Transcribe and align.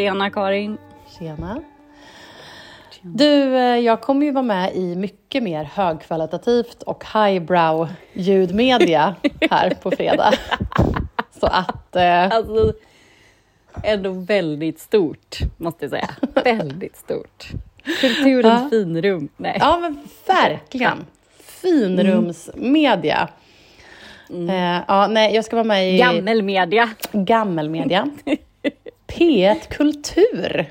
Tjena 0.00 0.30
Karin. 0.30 0.78
Tjena. 1.18 1.62
Du, 3.02 3.56
eh, 3.56 3.78
jag 3.78 4.00
kommer 4.00 4.26
ju 4.26 4.32
vara 4.32 4.42
med 4.42 4.74
i 4.74 4.96
mycket 4.96 5.42
mer 5.42 5.64
högkvalitativt 5.64 6.82
och 6.82 7.04
highbrow 7.14 7.88
ljudmedia 8.12 9.14
här 9.50 9.70
på 9.82 9.90
fredag. 9.90 10.32
Så 11.40 11.46
att... 11.46 11.96
Eh... 11.96 12.32
Alltså, 12.32 12.72
ändå 13.82 14.10
väldigt 14.10 14.80
stort, 14.80 15.38
måste 15.56 15.84
jag 15.84 15.90
säga. 15.90 16.10
väldigt 16.44 16.96
stort. 16.96 17.48
Kulturens 18.00 18.62
ja. 18.62 18.68
finrum. 18.70 19.28
Nej. 19.36 19.56
Ja, 19.60 19.78
men 19.78 20.08
verkligen. 20.26 21.06
Finrumsmedia. 21.40 23.28
Mm. 24.30 24.50
Eh, 24.50 24.84
ja, 24.88 25.06
nej, 25.06 25.34
jag 25.34 25.44
ska 25.44 25.56
vara 25.56 25.64
med 25.64 25.94
i... 25.94 25.98
Gammelmedia. 25.98 26.90
Gammelmedia. 27.12 28.10
P1 29.10 29.68
Kultur 29.68 30.70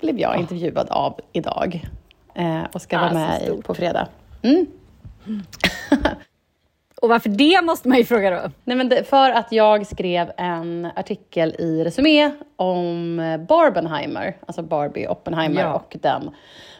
blev 0.00 0.18
jag 0.18 0.36
intervjuad 0.36 0.88
av 0.90 1.20
idag 1.32 1.84
eh, 2.34 2.62
och 2.72 2.82
ska 2.82 2.98
vara 2.98 3.12
med 3.12 3.42
i 3.42 3.62
på 3.62 3.74
fredag. 3.74 4.08
Mm. 4.42 4.66
och 7.02 7.08
varför 7.08 7.28
det 7.28 7.62
måste 7.62 7.88
man 7.88 7.98
ju 7.98 8.04
fråga 8.04 8.30
då? 8.30 8.50
Nej, 8.64 8.76
men 8.76 8.88
det, 8.88 9.04
för 9.04 9.30
att 9.30 9.52
jag 9.52 9.86
skrev 9.86 10.32
en 10.36 10.88
artikel 10.96 11.54
i 11.58 11.84
Resumé 11.84 12.30
om 12.56 13.16
Barbenheimer, 13.48 14.36
alltså 14.46 14.62
Barbie 14.62 15.08
Oppenheimer 15.08 15.62
ja. 15.62 15.74
och 15.74 15.96
den 16.00 16.30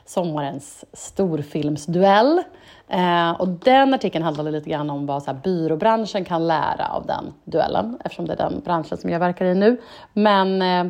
sommarens 0.04 0.84
storfilmsduell. 0.92 2.42
Eh, 2.90 3.30
och 3.30 3.48
den 3.48 3.94
artikeln 3.94 4.24
handlade 4.24 4.50
lite 4.50 4.70
grann 4.70 4.90
om 4.90 5.06
vad 5.06 5.22
så 5.22 5.30
här, 5.30 5.38
byråbranschen 5.42 6.24
kan 6.24 6.46
lära 6.46 6.86
av 6.86 7.06
den 7.06 7.34
duellen, 7.44 7.98
eftersom 8.04 8.26
det 8.26 8.32
är 8.32 8.36
den 8.36 8.60
branschen 8.64 8.98
som 8.98 9.10
jag 9.10 9.20
verkar 9.20 9.44
i 9.44 9.54
nu. 9.54 9.80
Men, 10.12 10.62
eh, 10.62 10.80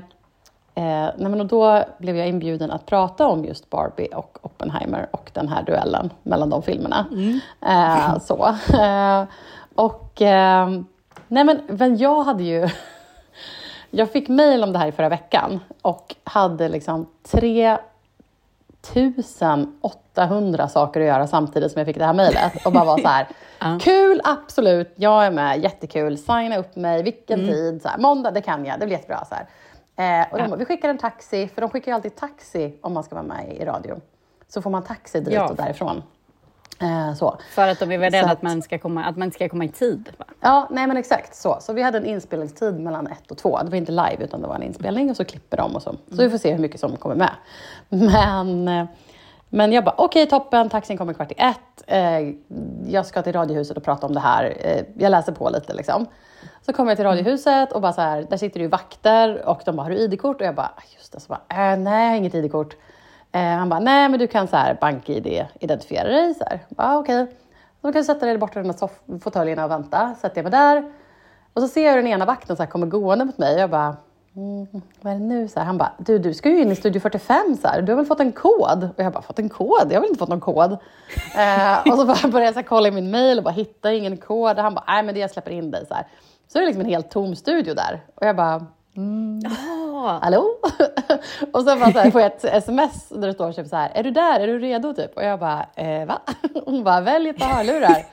eh, 0.74 1.10
nej, 1.16 1.30
men 1.30 1.46
då 1.46 1.84
blev 1.98 2.16
jag 2.16 2.28
inbjuden 2.28 2.70
att 2.70 2.86
prata 2.86 3.28
om 3.28 3.44
just 3.44 3.70
Barbie 3.70 4.08
och 4.14 4.38
Oppenheimer 4.42 5.08
och 5.10 5.30
den 5.34 5.48
här 5.48 5.62
duellen 5.62 6.10
mellan 6.22 6.50
de 6.50 6.62
filmerna. 6.62 7.06
Mm. 7.10 7.40
Eh, 7.66 8.18
så. 8.20 8.46
Eh, 8.78 9.24
och 9.74 10.22
eh, 10.22 10.68
nej 11.28 11.44
men, 11.44 11.60
men 11.68 11.96
jag 11.96 12.22
hade 12.22 12.42
ju 12.42 12.68
jag 13.90 14.12
fick 14.12 14.28
mejl 14.28 14.64
om 14.64 14.72
det 14.72 14.78
här 14.78 14.88
i 14.88 14.92
förra 14.92 15.08
veckan 15.08 15.60
och 15.82 16.14
hade 16.24 16.68
liksom 16.68 17.06
tre 17.30 17.78
1800 18.82 20.68
saker 20.68 21.00
att 21.00 21.06
göra 21.06 21.26
samtidigt 21.26 21.72
som 21.72 21.78
jag 21.80 21.86
fick 21.86 21.98
det 21.98 22.04
här 22.04 22.12
mejlet 22.12 22.66
och 22.66 22.72
bara 22.72 22.84
var 22.84 22.98
så 22.98 23.08
här, 23.08 23.28
kul, 23.80 24.20
absolut, 24.24 24.92
jag 24.96 25.26
är 25.26 25.30
med, 25.30 25.62
jättekul, 25.62 26.18
signa 26.18 26.56
upp 26.56 26.76
mig, 26.76 27.02
vilken 27.02 27.40
mm. 27.40 27.52
tid, 27.52 27.82
så 27.82 27.88
här, 27.88 27.98
måndag, 27.98 28.30
det 28.30 28.40
kan 28.40 28.64
jag, 28.64 28.80
det 28.80 28.86
blir 28.86 28.96
jättebra. 28.96 29.24
Så. 29.24 29.34
Eh, 30.02 30.32
och 30.32 30.38
de, 30.38 30.50
ja. 30.50 30.56
Vi 30.56 30.64
skickar 30.64 30.88
en 30.88 30.98
taxi, 30.98 31.48
för 31.48 31.60
de 31.60 31.70
skickar 31.70 31.92
ju 31.92 31.94
alltid 31.94 32.16
taxi 32.16 32.78
om 32.80 32.92
man 32.92 33.04
ska 33.04 33.14
vara 33.14 33.26
med 33.26 33.52
i 33.52 33.64
radio. 33.64 34.00
Så 34.48 34.62
får 34.62 34.70
man 34.70 34.82
taxi 34.82 35.20
dit 35.20 35.34
ja. 35.34 35.48
och 35.48 35.56
därifrån. 35.56 36.02
Eh, 36.78 37.14
så. 37.14 37.38
För 37.50 37.68
att 37.68 37.78
de 37.78 37.92
är 37.92 37.98
rädda 37.98 38.20
att, 38.20 38.32
att, 38.32 38.42
man 38.42 38.62
ska 38.62 38.78
komma, 38.78 39.04
att 39.04 39.16
man 39.16 39.30
ska 39.30 39.48
komma 39.48 39.64
i 39.64 39.68
tid? 39.68 40.10
Va? 40.16 40.24
Ja, 40.40 40.68
nej 40.70 40.86
men 40.86 40.96
exakt 40.96 41.34
så. 41.34 41.58
Så 41.60 41.72
vi 41.72 41.82
hade 41.82 41.98
en 41.98 42.06
inspelningstid 42.06 42.80
mellan 42.80 43.06
ett 43.06 43.30
och 43.30 43.38
två. 43.38 43.58
Det 43.62 43.70
var 43.70 43.76
inte 43.76 43.92
live 43.92 44.16
utan 44.18 44.40
det 44.40 44.48
var 44.48 44.54
en 44.54 44.62
inspelning 44.62 45.10
och 45.10 45.16
så 45.16 45.24
klipper 45.24 45.56
de 45.56 45.76
och 45.76 45.82
så. 45.82 45.90
Så 45.90 46.14
mm. 46.14 46.24
vi 46.24 46.30
får 46.30 46.38
se 46.38 46.52
hur 46.52 46.58
mycket 46.58 46.80
som 46.80 46.96
kommer 46.96 47.14
med. 47.14 47.30
Men, 47.88 48.68
eh, 48.68 48.86
men 49.48 49.72
jag 49.72 49.84
bara, 49.84 49.94
okej 49.98 50.22
okay, 50.22 50.38
toppen, 50.38 50.68
taxin 50.68 50.98
kommer 50.98 51.12
kvart 51.12 51.32
i 51.32 51.34
ett. 51.38 51.82
Eh, 51.86 52.34
jag 52.92 53.06
ska 53.06 53.22
till 53.22 53.32
Radiohuset 53.32 53.76
och 53.76 53.84
prata 53.84 54.06
om 54.06 54.14
det 54.14 54.20
här. 54.20 54.54
Jag 54.98 55.10
läser 55.10 55.32
på 55.32 55.50
lite 55.50 55.74
liksom. 55.74 56.06
Så 56.66 56.72
kommer 56.72 56.90
jag 56.90 56.98
till 56.98 57.06
Radiohuset 57.06 57.72
och 57.72 57.80
bara 57.80 57.92
så 57.92 58.00
här, 58.00 58.26
där 58.30 58.36
sitter 58.36 58.60
det 58.60 58.64
ju 58.64 58.68
vakter 58.68 59.48
och 59.48 59.60
de 59.64 59.76
bara, 59.76 59.82
har 59.82 59.90
du 59.90 59.96
ID-kort? 59.96 60.40
Och 60.40 60.46
jag 60.46 60.54
bara, 60.54 60.72
ah, 60.76 60.82
just 60.96 61.12
det. 61.12 61.20
Så 61.20 61.28
bara, 61.28 61.72
äh, 61.72 61.78
nej, 61.78 62.04
jag 62.04 62.10
har 62.10 62.16
inget 62.16 62.34
ID-kort. 62.34 62.76
Eh, 63.32 63.42
han 63.42 63.68
bara, 63.68 63.80
nej 63.80 64.08
men 64.08 64.18
du 64.18 64.26
kan 64.26 64.48
så 64.48 64.56
här 64.56 64.78
bank-id 64.80 65.46
identifiera 65.60 66.08
dig. 66.08 66.34
Så 66.34 66.44
här. 66.44 66.60
Bara, 66.68 66.88
ah, 66.88 66.98
okej. 66.98 67.22
Okay. 67.22 67.34
Då 67.80 67.92
kan 67.92 68.00
du 68.00 68.04
sätta 68.04 68.26
dig 68.26 68.38
borta 68.38 68.60
i 68.60 68.62
den 68.62 68.74
fåtöljen 68.74 69.20
fåtöljerna 69.20 69.64
och 69.64 69.70
vänta. 69.70 70.14
Sätter 70.20 70.36
jag 70.38 70.42
mig 70.42 70.50
där. 70.50 70.92
Och 71.52 71.62
så 71.62 71.68
ser 71.68 71.84
jag 71.86 71.90
hur 71.90 72.02
den 72.02 72.06
ena 72.06 72.24
vakten 72.24 72.56
så 72.56 72.62
här, 72.62 72.70
kommer 72.70 72.86
gående 72.86 73.24
mot 73.24 73.38
mig. 73.38 73.58
Jag 73.58 73.70
bara, 73.70 73.96
mm, 74.36 74.66
vad 75.00 75.12
är 75.12 75.18
det 75.18 75.24
nu? 75.24 75.48
Så 75.48 75.58
här, 75.58 75.66
han 75.66 75.78
bara, 75.78 75.92
du, 75.98 76.18
du 76.18 76.34
ska 76.34 76.48
ju 76.48 76.62
in 76.62 76.72
i 76.72 76.76
Studio 76.76 77.00
45. 77.00 77.56
Så 77.62 77.68
här. 77.68 77.82
Du 77.82 77.92
har 77.92 77.96
väl 77.96 78.06
fått 78.06 78.20
en 78.20 78.32
kod? 78.32 78.88
Och 78.96 79.04
jag 79.04 79.12
bara, 79.12 79.22
fått 79.22 79.38
en 79.38 79.48
kod? 79.48 79.86
Jag 79.88 79.94
har 79.94 80.00
väl 80.00 80.08
inte 80.08 80.18
fått 80.18 80.28
någon 80.28 80.40
kod? 80.40 80.72
eh, 81.36 81.92
och 81.92 81.98
så 81.98 82.04
bara 82.06 82.28
började 82.28 82.44
jag 82.44 82.54
så 82.54 82.60
här, 82.60 82.66
kolla 82.66 82.88
i 82.88 82.90
min 82.90 83.10
mail 83.10 83.38
och 83.38 83.44
bara 83.44 83.54
hittar 83.54 83.90
ingen 83.90 84.16
kod. 84.16 84.58
Och 84.58 84.62
han 84.64 84.74
bara, 84.74 84.84
nej 84.88 85.02
men 85.02 85.14
det 85.14 85.20
jag 85.20 85.30
släpper 85.30 85.50
in 85.50 85.70
dig. 85.70 85.86
Så, 85.86 85.94
här. 85.94 86.06
så 86.48 86.58
är 86.58 86.60
det 86.60 86.66
liksom 86.66 86.80
en 86.80 86.90
helt 86.90 87.10
tom 87.10 87.36
studio 87.36 87.74
där. 87.74 88.00
Och 88.14 88.26
jag 88.26 88.36
bara, 88.36 88.66
Mm. 88.96 89.40
Hallå? 90.06 90.46
och 91.52 91.60
så, 91.60 91.64
bara 91.64 91.92
så 91.92 91.98
här, 91.98 92.10
får 92.10 92.20
jag 92.20 92.32
ett 92.32 92.44
sms 92.44 93.08
där 93.08 93.26
det 93.26 93.34
står 93.34 93.52
typ 93.52 93.66
så 93.66 93.76
här, 93.76 93.90
är 93.94 94.02
du 94.02 94.10
där, 94.10 94.40
är 94.40 94.46
du 94.46 94.58
redo? 94.58 94.94
Typ. 94.94 95.16
Och 95.16 95.24
jag 95.24 95.38
bara, 95.38 95.66
eh, 95.74 96.06
va? 96.06 96.20
Hon 96.64 96.84
bara, 96.84 97.00
välj 97.00 97.28
ett 97.28 97.38
par 97.38 97.46
hörlurar. 97.46 98.06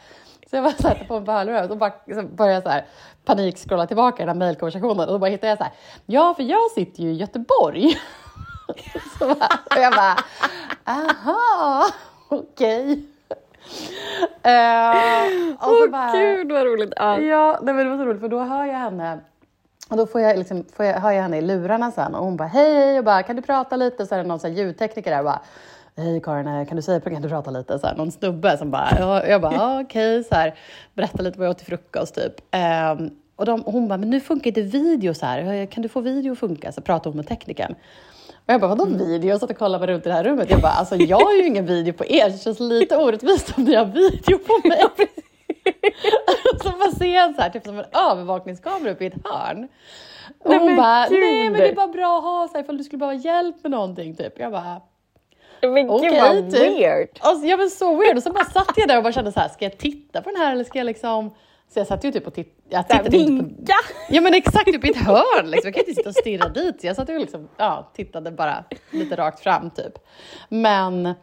Så 0.50 0.56
jag 0.56 0.64
bara 0.64 0.74
sätter 0.74 1.06
på 1.06 1.18
ett 1.18 1.26
par 1.26 1.34
hörlurar 1.34 1.72
och 1.72 1.78
bara, 1.78 1.94
så 2.14 2.22
börjar 2.24 2.54
jag 2.54 2.64
så 2.64 2.70
här, 2.70 2.86
panikskrolla 3.26 3.88
tillbaka 3.88 4.24
i 4.24 4.26
den 4.26 4.36
här 4.36 4.46
mejlkonversationen 4.46 5.08
och 5.08 5.14
då 5.14 5.20
bara 5.20 5.30
hittar 5.30 5.48
jag 5.48 5.58
så 5.58 5.64
här, 5.64 5.74
ja 6.06 6.34
för 6.34 6.44
jag 6.44 6.72
sitter 6.72 7.04
ju 7.04 7.10
i 7.10 7.16
Göteborg. 7.16 7.98
så 9.20 9.26
bara, 9.28 9.60
och 9.76 9.82
jag 9.82 9.94
bara, 9.94 10.18
aha, 10.86 11.86
okej. 12.30 12.84
Okay. 12.84 13.04
Uh, 14.48 15.56
Åh 15.62 15.86
oh, 15.86 16.12
gud 16.12 16.52
vad 16.52 16.66
roligt! 16.66 16.94
Ja, 16.96 17.20
ja 17.20 17.60
det 17.62 17.74
var 17.74 17.98
så 17.98 18.06
roligt 18.06 18.22
för 18.22 18.30
då 18.30 18.40
hör 18.40 18.66
jag 18.66 18.78
henne 18.78 19.20
och 19.90 19.98
då 19.98 20.08
får 20.08 20.22
jag, 20.22 20.38
liksom, 20.38 20.66
får 20.74 20.86
jag, 20.86 21.00
hör 21.00 21.12
jag 21.12 21.22
henne 21.22 21.38
i 21.38 21.42
lurarna 21.42 21.92
sen 21.92 22.16
och 22.16 22.26
hon 22.26 22.38
bara 22.38 22.48
hej 22.48 23.00
och 23.00 23.06
bara 23.06 23.24
kan 23.24 23.36
du 23.36 23.42
prata 23.42 23.76
lite? 23.76 24.06
Så 24.06 24.16
är 24.16 24.20
det 24.20 24.28
någon 24.28 24.40
så 24.40 24.48
här 24.48 24.56
ljudtekniker 24.56 25.12
där 25.12 25.20
och 25.20 25.26
bara 25.26 25.42
hej 25.98 26.22
Karin, 26.22 26.66
kan 26.66 26.76
du 26.76 26.82
säga 26.82 27.00
kan 27.00 27.22
du 27.22 27.30
prata 27.30 27.52
lite? 27.52 27.80
Så 27.80 27.88
här, 27.88 27.96
någon 27.96 28.12
snubbe 28.12 28.58
som 28.58 28.72
bara, 28.72 28.90
ja, 29.00 29.26
jag 29.26 29.42
bara 29.42 29.54
ja, 29.54 29.82
okej, 29.82 30.24
så 30.24 30.36
här, 30.36 30.56
berätta 30.94 31.24
lite 31.24 31.40
vad 31.40 31.48
jag 31.48 31.52
åt 31.52 31.58
till 31.58 31.68
frukost 31.68 32.16
typ. 32.16 32.56
Um, 32.56 33.12
och, 33.36 33.46
de, 33.46 33.62
och 33.62 33.74
hon 33.74 33.88
bara, 33.88 33.98
men 33.98 34.10
nu 34.10 34.20
funkar 34.20 34.48
inte 34.48 34.62
video 34.62 35.14
så 35.14 35.26
här, 35.26 35.66
kan 35.66 35.84
du 35.84 35.90
få 35.90 36.02
video 36.02 36.32
att 36.32 36.40
funka? 36.40 36.72
Så 36.72 36.82
pratade 36.82 37.10
hon 37.10 37.18
med 37.18 37.28
teknikern. 37.28 37.76
Och 38.32 38.54
jag 38.54 38.62
bara, 38.62 38.68
vadå 38.68 38.86
mm. 38.86 38.98
video? 38.98 39.30
Jag 39.30 39.40
satt 39.40 39.50
och 39.50 39.58
kollade 39.58 39.88
runt 39.88 40.06
i 40.06 40.10
det 40.10 40.16
här 40.16 40.24
rummet. 40.24 40.50
Jag 40.50 40.62
bara, 40.62 40.72
alltså 40.72 40.96
jag 40.96 41.20
har 41.20 41.34
ju 41.34 41.46
ingen 41.46 41.66
video 41.66 41.94
på 41.94 42.06
er, 42.06 42.30
det 42.30 42.38
känns 42.38 42.60
lite 42.60 42.98
orättvist 42.98 43.54
om 43.58 43.64
ni 43.64 43.76
har 43.76 43.86
video 43.86 44.38
på 44.38 44.68
mig. 44.68 44.84
så 46.64 46.70
man 46.78 46.92
ser 46.92 47.34
så 47.34 47.42
här, 47.42 47.50
typ 47.50 47.66
som 47.66 47.80
en 47.80 47.86
övervakningskamera 48.12 48.92
uppe 48.92 49.04
i 49.04 49.08
ett 49.08 49.28
hörn. 49.28 49.68
Och 50.40 50.50
nej, 50.50 50.60
hon 50.60 50.76
bara, 50.76 51.08
gud. 51.10 51.20
nej 51.20 51.50
men 51.50 51.60
det 51.62 51.70
är 51.70 51.76
bara 51.76 51.88
bra 51.88 52.18
att 52.18 52.24
ha 52.24 52.48
så 52.48 52.54
här, 52.54 52.64
ifall 52.64 52.78
du 52.78 52.84
skulle 52.84 52.98
behöva 52.98 53.20
hjälp 53.20 53.56
med 53.64 53.72
någonting. 53.72 54.16
Typ. 54.16 54.40
Jag 54.40 54.52
bara, 54.52 54.82
men 55.62 55.90
okay, 55.90 56.10
gud 56.10 56.22
vad 56.22 56.52
typ. 56.52 56.62
weird. 56.62 57.10
Alltså, 57.20 57.48
ja 57.48 57.58
men 57.58 57.70
så 57.70 57.96
weird. 57.96 58.18
Och 58.18 58.24
så 58.24 58.32
bara 58.32 58.46
satt 58.46 58.74
jag 58.76 58.88
där 58.88 58.98
och 58.98 59.04
bara 59.04 59.14
kände 59.14 59.32
så 59.32 59.40
här, 59.40 59.50
ska 59.50 59.66
jag 59.66 59.78
titta 59.78 60.22
på 60.22 60.30
den 60.30 60.42
här 60.42 60.52
eller 60.52 60.64
ska 60.64 60.78
jag 60.78 60.86
liksom 60.86 61.32
så 61.74 61.80
jag 61.80 61.88
satt 61.88 62.04
ju 62.04 62.12
typ 62.12 62.28
och 62.28 62.34
tittade. 62.34 63.10
Vinka! 63.10 63.74
Ja 64.10 64.22
men 64.22 64.34
exakt, 64.34 64.66
typ 64.66 64.86
i 64.86 64.90
ett 64.90 64.98
hörn 64.98 65.52
liksom. 65.52 65.68
Jag 65.68 65.74
kan 65.74 65.82
inte 65.82 65.94
sitta 65.94 66.10
och 66.10 66.16
stirra 66.16 66.50
dit. 66.50 66.82
Så 66.82 66.88
jag 66.88 66.96
satt 66.96 67.10
och 67.10 67.20
liksom, 67.20 67.50
ja, 67.58 67.92
tittade 67.96 68.32
bara 68.32 68.64
lite 68.92 69.16
rakt 69.16 69.40
fram 69.40 69.70
typ. 69.70 70.00
Men 70.50 71.14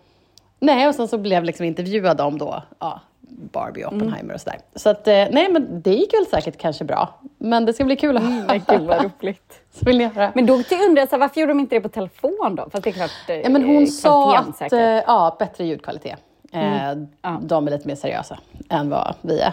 nej, 0.60 0.88
och 0.88 0.94
sen 0.94 1.08
så 1.08 1.18
blev 1.18 1.32
jag 1.32 1.44
liksom 1.44 1.66
intervjuad 1.66 2.20
om 2.20 2.38
då, 2.38 2.62
ja, 2.78 3.00
Barbie 3.36 3.84
och 3.84 3.92
mm. 3.92 4.02
Oppenheimer 4.02 4.24
mm. 4.24 4.34
och 4.34 4.40
sådär. 4.40 4.58
Så 4.74 4.88
att, 4.90 5.08
eh, 5.08 5.14
nej 5.14 5.48
men 5.52 5.82
det 5.82 5.94
gick 5.94 6.14
väl 6.14 6.26
säkert 6.26 6.58
kanske 6.58 6.84
bra. 6.84 7.20
Men 7.38 7.64
det 7.64 7.72
ska 7.72 7.84
bli 7.84 7.96
kul 7.96 8.16
att 8.16 8.22
höra. 8.22 8.32
Mm, 8.32 8.62
gud 8.68 8.80
vad 8.80 9.10
roligt. 9.20 9.60
Så 9.72 9.86
vill 9.86 9.98
ni 9.98 10.04
höra. 10.04 10.32
Men 10.34 10.46
då 10.46 10.54
undrar 10.88 11.08
jag, 11.10 11.18
varför 11.18 11.40
gjorde 11.40 11.50
de 11.52 11.60
inte 11.60 11.76
det 11.76 11.80
på 11.80 11.88
telefon 11.88 12.54
då? 12.56 12.70
Fast 12.70 12.84
det 12.84 12.90
är 12.90 12.92
klart, 12.92 13.10
ja, 13.26 13.48
men 13.48 13.64
hon 13.64 13.86
sa 13.86 14.38
att, 14.38 14.56
säkert. 14.56 14.72
Eh, 14.72 14.80
ja, 14.80 15.36
bättre 15.38 15.64
ljudkvalitet. 15.64 16.18
Eh, 16.52 16.84
mm. 16.90 17.06
Eh, 17.24 17.40
De 17.40 17.66
är 17.66 17.70
lite 17.70 17.88
mer 17.88 17.94
seriösa 17.94 18.38
än 18.70 18.90
vad 18.90 19.14
vi 19.20 19.40
är 19.40 19.52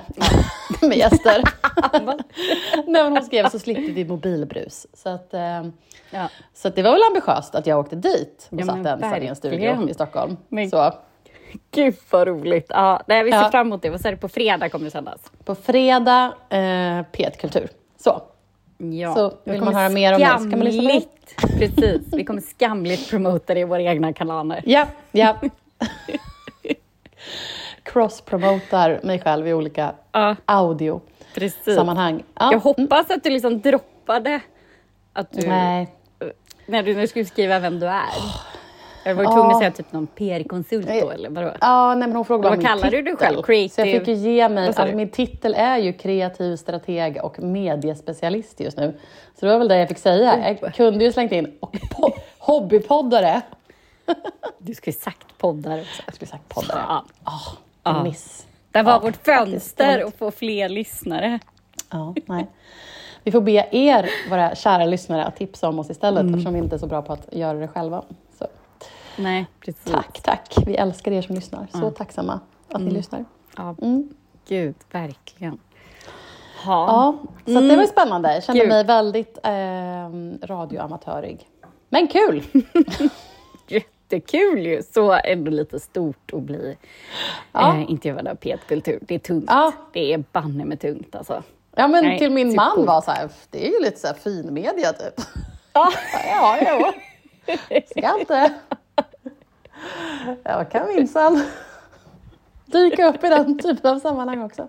med 0.87 0.97
gäster. 0.97 1.43
Nej, 2.87 3.03
men 3.03 3.11
hon 3.11 3.23
skrev 3.23 3.49
så 3.49 3.59
slipper 3.59 3.93
vi 3.93 4.05
mobilbrus. 4.05 4.87
Så, 4.93 5.09
att, 5.09 5.33
eh, 5.33 5.63
ja. 6.11 6.29
så 6.53 6.67
att 6.67 6.75
det 6.75 6.83
var 6.83 6.91
väl 6.91 7.03
ambitiöst 7.03 7.55
att 7.55 7.67
jag 7.67 7.79
åkte 7.79 7.95
dit 7.95 8.47
och 8.51 8.59
ja, 8.59 8.65
satt 8.65 8.85
ensam 8.85 9.21
i 9.21 9.27
en 9.27 9.35
studio 9.35 9.89
i 9.89 9.93
Stockholm. 9.93 10.37
Men, 10.47 10.69
så. 10.69 10.93
Gud 11.71 11.95
vad 12.09 12.27
roligt. 12.27 12.65
Ja, 12.69 13.01
nej, 13.07 13.23
vi 13.23 13.31
ser 13.31 13.37
ja. 13.37 13.51
fram 13.51 13.67
emot 13.67 13.81
det. 13.81 13.89
Vad 13.89 14.01
säger 14.01 14.15
du, 14.15 14.21
på 14.21 14.29
fredag 14.29 14.69
kommer 14.69 14.85
det 14.85 14.91
sändas? 14.91 15.21
På 15.45 15.55
fredag, 15.55 16.33
eh, 16.49 16.57
P1 16.57 17.37
Kultur. 17.39 17.69
Så. 17.97 18.21
Ja. 18.77 19.15
Så 19.15 19.33
vill 19.43 19.61
man 19.61 19.75
höra 19.75 19.89
mer 19.89 20.13
om 20.13 20.19
det 20.19 20.37
så 20.39 20.49
kan 20.49 20.59
man 20.59 20.67
lyssna 20.67 20.89
på 20.91 21.47
Precis, 21.57 22.13
vi 22.13 22.23
kommer 22.23 22.41
skamligt 22.41 23.09
promota 23.09 23.53
det 23.53 23.59
i 23.59 23.63
våra 23.63 23.81
egna 23.81 24.13
kanaler. 24.13 24.63
Ja, 24.65 24.87
ja. 25.11 25.37
Cross-promotar 27.83 28.99
mig 29.03 29.19
själv 29.19 29.47
i 29.47 29.53
olika 29.53 29.95
ja. 30.11 30.35
audio-sammanhang. 30.45 32.23
Ja. 32.33 32.51
Jag 32.51 32.59
hoppas 32.59 33.11
att 33.11 33.23
du 33.23 33.29
liksom 33.29 33.61
droppade 33.61 34.39
att 35.13 35.31
du... 35.31 35.47
Nej. 35.47 35.95
När 36.65 36.83
du 36.83 36.95
nu 36.95 37.07
skulle 37.07 37.25
skriva 37.25 37.59
vem 37.59 37.79
du 37.79 37.87
är. 37.87 38.50
Jag 39.05 39.15
var 39.15 39.23
tvungen 39.25 39.51
att 39.51 39.57
säga 39.57 39.71
typ 39.71 39.91
någon 39.93 40.07
PR-konsult 40.07 40.87
då, 40.87 41.09
eller 41.11 41.29
vadå? 41.29 41.51
Ja, 41.61 41.95
nej, 41.95 42.07
men 42.07 42.15
hon 42.15 42.25
frågade 42.25 42.55
Vad 42.55 42.65
kallar 42.65 42.81
min 42.83 42.91
du 42.91 43.01
dig 43.01 43.13
titel. 43.13 43.27
själv? 43.27 43.41
Creative- 43.43 43.69
Så 43.69 43.81
jag 43.81 43.87
fick 43.99 44.07
ju 44.07 44.13
ge 44.13 44.49
mig, 44.49 44.67
alltså, 44.67 44.85
min 44.85 45.09
titel 45.09 45.53
är 45.57 45.77
ju 45.77 45.93
kreativ 45.93 46.55
strateg 46.55 47.17
och 47.23 47.39
mediespecialist 47.39 48.59
just 48.59 48.77
nu. 48.77 48.93
Så 49.39 49.45
det 49.45 49.51
var 49.51 49.59
väl 49.59 49.67
det 49.67 49.77
jag 49.77 49.87
fick 49.87 49.97
säga. 49.97 50.57
Jag 50.61 50.73
kunde 50.73 51.05
ju 51.05 51.11
slängt 51.11 51.31
in 51.31 51.57
och 51.59 51.73
po- 51.75 52.13
hobbypoddare. 52.39 53.41
Du 54.57 54.73
skulle 54.73 54.93
sagt 54.93 55.37
poddar 55.37 55.79
också. 55.81 56.01
Jag 56.05 56.15
skulle 56.15 56.29
sagt 56.31 56.49
poddare. 56.49 56.81
Ja. 56.87 57.05
Oh, 57.25 57.53
Ja. 57.83 58.03
miss. 58.03 58.45
Det 58.71 58.81
var 58.83 58.91
Ja, 58.91 58.99
vårt 58.99 59.25
fönster 59.25 60.03
att 60.07 60.15
få 60.15 60.31
fler 60.31 60.69
lyssnare. 60.69 61.39
Ja, 61.91 62.13
nej. 62.25 62.47
Vi 63.23 63.31
får 63.31 63.41
be 63.41 63.67
er, 63.71 64.09
våra 64.29 64.55
kära 64.55 64.85
lyssnare, 64.85 65.23
att 65.25 65.35
tipsa 65.35 65.69
om 65.69 65.79
oss 65.79 65.89
istället 65.89 66.21
Mm. 66.21 66.33
eftersom 66.33 66.53
vi 66.53 66.59
inte 66.59 66.75
är 66.75 66.79
så 66.79 66.87
bra 66.87 67.01
på 67.01 67.13
att 67.13 67.27
göra 67.31 67.57
det 67.57 67.67
själva. 67.67 68.03
Nej, 69.17 69.45
precis. 69.59 69.83
tack, 69.91 70.21
tack. 70.23 70.53
Vi 70.65 70.75
älskar 70.75 71.11
er 71.11 71.21
som 71.21 71.35
lyssnar. 71.35 71.67
Så 71.71 71.91
tacksamma 71.91 72.39
att 72.71 72.81
ni 72.81 72.91
lyssnar. 72.91 73.25
Ja, 73.57 73.75
Mm. 73.81 74.09
gud, 74.47 74.75
verkligen. 74.91 75.59
Ja. 76.65 76.85
Ja, 76.87 77.17
så 77.53 77.57
att 77.57 77.69
det 77.69 77.75
var 77.75 77.83
ju 77.83 77.87
spännande. 77.89 78.33
Jag 78.33 78.43
kände 78.43 78.59
Gud. 78.61 78.69
mig 78.69 78.83
väldigt 78.83 79.37
eh, 79.43 80.09
radioamatörig. 80.47 81.47
Men 81.89 82.07
kul! 82.07 82.43
Jättekul 83.67 84.65
ju! 84.65 84.83
Så 84.83 85.11
ändå 85.23 85.51
lite 85.51 85.79
stort 85.79 86.33
att 86.33 86.41
bli 86.41 86.77
Ja. 87.51 87.75
eh, 87.77 87.91
intervjuad 87.91 88.27
av 88.27 88.35
P1 88.35 88.57
Kultur. 88.67 88.99
Det 89.01 89.15
är 89.15 89.19
tungt. 89.19 89.45
Ja. 89.47 89.71
Det 89.93 90.13
är 90.13 90.23
banne 90.31 90.65
med 90.65 90.79
tungt 90.79 91.15
alltså. 91.15 91.43
Ja, 91.75 91.87
men 91.87 92.03
Nej, 92.05 92.19
till 92.19 92.31
min 92.31 92.49
typ 92.49 92.55
man 92.57 92.85
var 92.85 93.01
så 93.01 93.11
här, 93.11 93.29
det 93.49 93.67
är 93.67 93.71
ju 93.71 93.79
lite 93.79 93.99
så 93.99 94.07
här 94.07 94.13
finmedia 94.13 94.93
typ. 94.93 95.13
Ja. 95.73 95.91
Ja, 96.35 96.57
ja. 96.61 96.93
Ska 97.97 98.19
inte. 98.19 98.53
Jag 100.43 100.71
kan 100.71 100.87
minsann 100.87 101.43
dyka 102.65 103.09
upp 103.09 103.23
i 103.23 103.27
den 103.29 103.59
typen 103.59 103.91
av 103.95 103.99
sammanhang 103.99 104.41
också. 104.41 104.67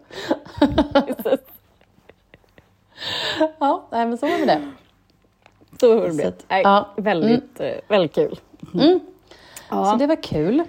Ja, 3.59 3.87
nej, 3.91 4.07
men 4.07 4.19
så 4.19 4.27
var 4.27 4.33
det 4.39 4.47
med 4.47 4.49
det. 4.61 4.63
Så 5.81 5.99
har 6.01 6.09
det 6.09 6.29
att- 6.29 6.45
Nej, 6.49 6.63
ja. 6.63 6.89
Väldigt, 6.97 7.61
eh, 7.61 7.71
väldigt 7.89 8.15
kul. 8.15 8.39
Mm. 8.75 9.01
Ja. 9.71 9.85
Så 9.85 9.97
det 9.97 10.07
var 10.07 10.23
kul. 10.23 10.63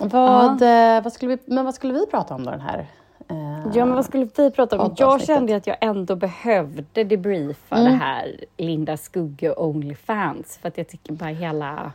Vad, 0.00 0.62
eh, 0.62 1.02
vad, 1.02 1.12
skulle 1.12 1.36
vi, 1.36 1.42
men 1.54 1.64
vad 1.64 1.74
skulle 1.74 1.92
vi 1.92 2.06
prata 2.06 2.34
om 2.34 2.44
då 2.44 2.50
den 2.50 2.60
här? 2.60 2.86
eh, 3.28 3.66
Ja, 3.74 3.84
men 3.84 3.94
vad 3.94 4.04
skulle 4.04 4.28
vi 4.36 4.50
prata 4.50 4.78
om? 4.82 4.94
Jag 4.98 5.22
kände 5.22 5.56
att 5.56 5.66
jag 5.66 5.76
ändå 5.80 6.16
behövde 6.16 7.04
debriefa 7.04 7.76
Mm. 7.76 7.92
det 7.92 7.98
här 7.98 8.44
Linda 8.56 8.96
Skugge 8.96 9.54
Onlyfans. 9.56 10.58
För 10.62 10.68
att 10.68 10.78
jag 10.78 10.88
tycker 10.88 11.12
bara 11.12 11.30
hela... 11.30 11.92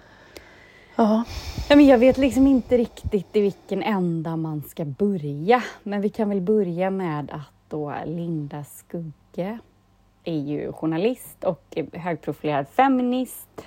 Ja. 0.95 1.23
Men 1.69 1.85
jag 1.85 1.97
vet 1.97 2.17
liksom 2.17 2.47
inte 2.47 2.77
riktigt 2.77 3.35
i 3.35 3.41
vilken 3.41 3.83
ända 3.83 4.35
man 4.35 4.61
ska 4.61 4.85
börja. 4.85 5.63
Men 5.83 6.01
vi 6.01 6.09
kan 6.09 6.29
väl 6.29 6.41
börja 6.41 6.89
med 6.89 7.31
att 7.31 7.69
då 7.69 7.93
Linda 8.05 8.63
Skugge 8.63 9.59
är 10.23 10.39
ju 10.39 10.71
journalist 10.71 11.43
och 11.43 11.77
högprofilerad 11.93 12.67
feminist. 12.67 13.65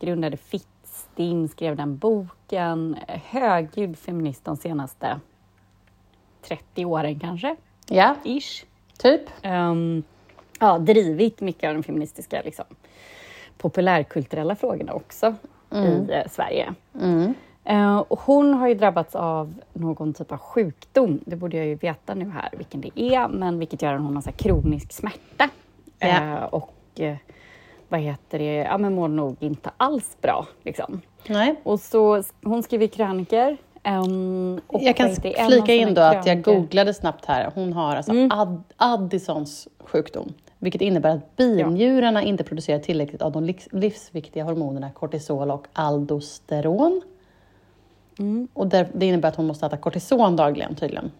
Grundade 0.00 0.36
Fittstim, 0.36 1.48
skrev 1.48 1.76
den 1.76 1.96
boken. 1.96 2.96
Högljudd 3.08 3.98
feminist 3.98 4.44
de 4.44 4.56
senaste 4.56 5.20
30 6.42 6.84
åren 6.84 7.20
kanske, 7.20 7.56
ja, 7.88 8.16
ish. 8.24 8.64
typ. 8.98 9.20
Ehm, 9.42 10.02
ja, 10.60 10.78
drivit 10.78 11.40
mycket 11.40 11.68
av 11.68 11.74
de 11.74 11.82
feministiska 11.82 12.42
liksom, 12.44 12.64
populärkulturella 13.58 14.56
frågorna 14.56 14.92
också 14.92 15.34
i 15.74 16.06
eh, 16.12 16.30
Sverige. 16.30 16.74
Mm. 17.00 17.34
Eh, 17.64 18.04
hon 18.08 18.54
har 18.54 18.68
ju 18.68 18.74
drabbats 18.74 19.14
av 19.14 19.54
någon 19.72 20.14
typ 20.14 20.32
av 20.32 20.38
sjukdom. 20.38 21.20
Det 21.26 21.36
borde 21.36 21.56
jag 21.56 21.66
ju 21.66 21.74
veta 21.74 22.14
nu 22.14 22.30
här 22.30 22.48
vilken 22.52 22.80
det 22.80 22.90
är, 23.00 23.28
men 23.28 23.58
vilket 23.58 23.82
gör 23.82 23.94
att 23.94 24.00
hon 24.00 24.14
har 24.14 24.22
så 24.22 24.32
kronisk 24.32 24.92
smärta. 24.92 25.48
Ja. 25.98 26.06
Eh, 26.08 26.42
och 26.44 26.70
vad 27.88 28.00
heter 28.00 28.38
det, 28.38 28.54
ja 28.54 28.78
men 28.78 28.94
mår 28.94 29.08
nog 29.08 29.36
inte 29.40 29.70
alls 29.76 30.16
bra. 30.20 30.46
Liksom. 30.62 31.00
Nej. 31.28 31.54
Och 31.62 31.80
så, 31.80 32.22
hon 32.44 32.62
skriver 32.62 32.86
krönikor. 32.86 33.56
ehm, 33.82 34.60
och 34.66 34.82
Jag 34.82 34.96
kan 34.96 35.10
flika 35.48 35.74
in 35.74 35.94
då 35.94 36.00
att 36.02 36.26
jag 36.26 36.42
googlade 36.42 36.94
snabbt 36.94 37.24
här. 37.24 37.50
Hon 37.54 37.72
har 37.72 37.96
alltså 37.96 38.12
Mm. 38.12 38.30
Ad- 38.32 38.62
Addisons 38.76 39.68
sjukdom. 39.80 40.32
Vilket 40.64 40.80
innebär 40.82 41.10
att 41.10 41.36
binjurarna 41.36 42.22
inte 42.22 42.44
producerar 42.44 42.78
tillräckligt 42.78 43.22
av 43.22 43.32
de 43.32 43.44
livs- 43.44 43.68
livsviktiga 43.72 44.44
hormonerna 44.44 44.90
kortisol 44.90 45.50
och 45.50 45.66
aldosteron. 45.72 47.02
Mm. 48.18 48.48
Och 48.52 48.66
där, 48.66 48.88
det 48.94 49.06
innebär 49.06 49.28
att 49.28 49.36
hon 49.36 49.46
måste 49.46 49.66
äta 49.66 49.76
kortison 49.76 50.36
dagligen 50.36 50.74
tydligen. 50.74 51.10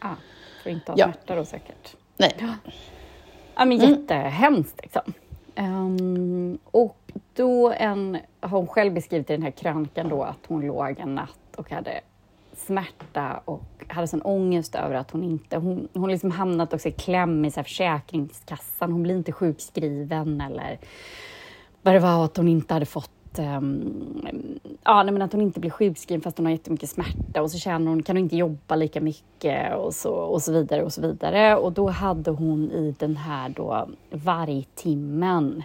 Ja, 0.00 0.08
för 0.62 0.70
inte 0.70 0.92
ha 0.92 0.98
Ja. 0.98 1.04
smärta 1.04 1.34
då 1.34 1.44
säkert. 1.44 1.96
Nej. 2.16 2.36
Ja, 2.38 3.64
men 3.64 3.72
Mm. 3.72 3.90
jättehemskt 3.90 4.80
liksom. 4.82 5.12
Ehm, 5.54 6.58
och 6.64 6.96
då 7.34 7.72
en, 7.72 8.18
har 8.40 8.58
hon 8.58 8.66
själv 8.66 8.92
beskrivit 8.94 9.30
i 9.30 9.32
den 9.32 9.42
här 9.42 9.50
krönikan 9.50 10.08
då 10.08 10.22
att 10.22 10.38
hon 10.48 10.66
låg 10.66 10.98
en 10.98 11.14
natt 11.14 11.56
och 11.56 11.70
hade 11.70 12.00
smärta 12.66 13.40
och 13.44 13.84
hade 13.88 14.06
sån 14.06 14.22
ångest 14.22 14.74
över 14.74 14.94
att 14.94 15.10
hon 15.10 15.24
inte... 15.24 15.56
Hon, 15.56 15.88
hon 15.94 16.10
liksom 16.10 16.30
hamnat 16.30 16.74
också 16.74 16.88
i 16.88 16.92
kläm 16.92 17.44
i 17.44 17.50
så 17.50 17.56
här 17.56 17.64
Försäkringskassan. 17.64 18.92
Hon 18.92 19.02
blir 19.02 19.16
inte 19.16 19.32
sjukskriven 19.32 20.40
eller 20.40 20.78
vad 21.82 21.94
det 21.94 22.00
var 22.00 22.24
att 22.24 22.36
hon 22.36 22.48
inte 22.48 22.74
hade 22.74 22.86
fått 22.86 23.38
ehm, 23.38 24.58
ja, 24.84 25.02
nej, 25.02 25.12
men 25.12 25.22
att 25.22 25.32
hon 25.32 25.42
inte 25.42 25.60
blir 25.60 25.70
sjukskriven 25.70 26.20
fast 26.20 26.38
hon 26.38 26.46
har 26.46 26.52
jättemycket 26.52 26.90
smärta 26.90 27.42
och 27.42 27.50
så 27.50 27.58
känner 27.58 27.90
hon, 27.90 28.02
kan 28.02 28.16
hon 28.16 28.24
inte 28.24 28.36
jobba 28.36 28.76
lika 28.76 29.00
mycket 29.00 29.76
och 29.76 29.94
så, 29.94 30.12
och 30.12 30.42
så 30.42 30.52
vidare 30.52 30.82
och 30.82 30.92
så 30.92 31.00
vidare. 31.00 31.56
Och 31.56 31.72
då 31.72 31.88
hade 31.88 32.30
hon 32.30 32.70
i 32.70 32.94
den 32.98 33.16
här 33.16 33.48
då 33.48 33.88
vargtimmen 34.10 35.62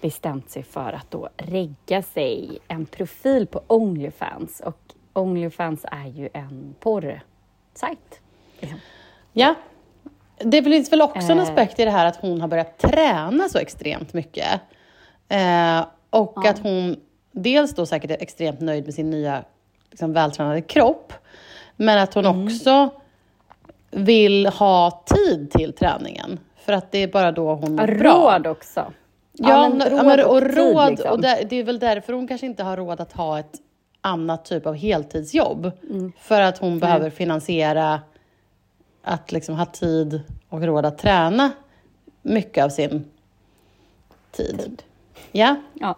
bestämt 0.00 0.50
sig 0.50 0.62
för 0.62 0.92
att 0.92 1.10
då 1.10 1.28
regga 1.36 2.02
sig 2.02 2.58
en 2.68 2.86
profil 2.86 3.46
på 3.46 3.60
Onlyfans 3.66 4.60
och 4.64 4.93
Onlyfans 5.14 5.84
är 5.92 6.06
ju 6.08 6.28
en 6.34 6.74
porrsajt. 6.80 8.20
Liksom. 8.60 8.78
Ja. 9.32 9.54
Det 10.38 10.62
finns 10.62 10.92
väl 10.92 11.02
också 11.02 11.32
en 11.32 11.38
Eh. 11.38 11.42
aspekt 11.44 11.78
i 11.80 11.84
det 11.84 11.90
här 11.90 12.06
att 12.06 12.16
hon 12.16 12.40
har 12.40 12.48
börjat 12.48 12.78
träna 12.78 13.48
så 13.48 13.58
extremt 13.58 14.12
mycket. 14.12 14.60
Eh, 15.28 15.84
och 16.10 16.32
Ja. 16.44 16.50
att 16.50 16.58
hon 16.58 16.96
dels 17.32 17.74
då 17.74 17.86
säkert 17.86 18.10
är 18.10 18.22
extremt 18.22 18.60
nöjd 18.60 18.84
med 18.84 18.94
sin 18.94 19.10
nya 19.10 19.44
liksom, 19.90 20.12
vältränade 20.12 20.60
kropp. 20.62 21.12
Men 21.76 21.98
att 21.98 22.14
hon 22.14 22.26
Mm. 22.26 22.44
också 22.46 22.90
vill 23.90 24.46
ha 24.46 25.04
tid 25.06 25.50
till 25.50 25.72
träningen. 25.72 26.38
För 26.56 26.72
att 26.72 26.92
det 26.92 26.98
är 26.98 27.08
bara 27.08 27.32
då 27.32 27.54
hon 27.54 27.76
mår 27.76 27.86
bra. 27.86 28.12
Råd 28.34 28.46
också. 28.46 28.92
Ja, 29.32 29.48
ja, 29.48 29.68
men, 30.02 30.24
och 30.24 30.40
tid, 30.42 30.56
råd. 30.56 30.90
liksom. 30.90 31.10
Och 31.10 31.20
där, 31.20 31.44
det 31.50 31.56
är 31.56 31.64
väl 31.64 31.78
därför 31.78 32.12
hon 32.12 32.28
kanske 32.28 32.46
inte 32.46 32.62
har 32.62 32.76
råd 32.76 33.00
att 33.00 33.12
ha 33.12 33.38
ett 33.38 33.52
annat 34.04 34.44
typ 34.44 34.66
av 34.66 34.74
heltidsjobb. 34.74 35.70
Mm. 35.90 36.12
För 36.18 36.40
att 36.40 36.58
hon 36.58 36.78
behöver 36.78 37.10
finansiera 37.10 38.00
att 39.02 39.32
liksom 39.32 39.54
ha 39.54 39.66
tid 39.66 40.20
och 40.48 40.62
råd 40.62 40.86
att 40.86 40.98
träna 40.98 41.50
mycket 42.22 42.64
av 42.64 42.68
sin 42.68 43.04
tid. 44.32 44.58
Tid. 44.58 44.82
Ja, 45.32 45.56
Ja. 45.74 45.96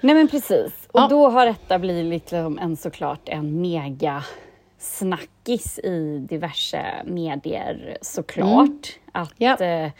Nej 0.00 0.14
men 0.14 0.28
precis. 0.28 0.72
Och 0.92 1.00
Ja. 1.00 1.06
då 1.10 1.28
har 1.30 1.46
detta 1.46 1.78
blivit 1.78 2.10
liksom 2.10 2.58
en 2.58 2.76
såklart 2.76 3.28
en 3.28 3.60
mega 3.60 4.24
snackis 4.78 5.78
i 5.78 6.18
diverse 6.28 6.84
medier 7.04 7.98
såklart. 8.00 8.98
Att 9.12 9.32
Ja. 9.36 9.56
eh, 9.56 9.90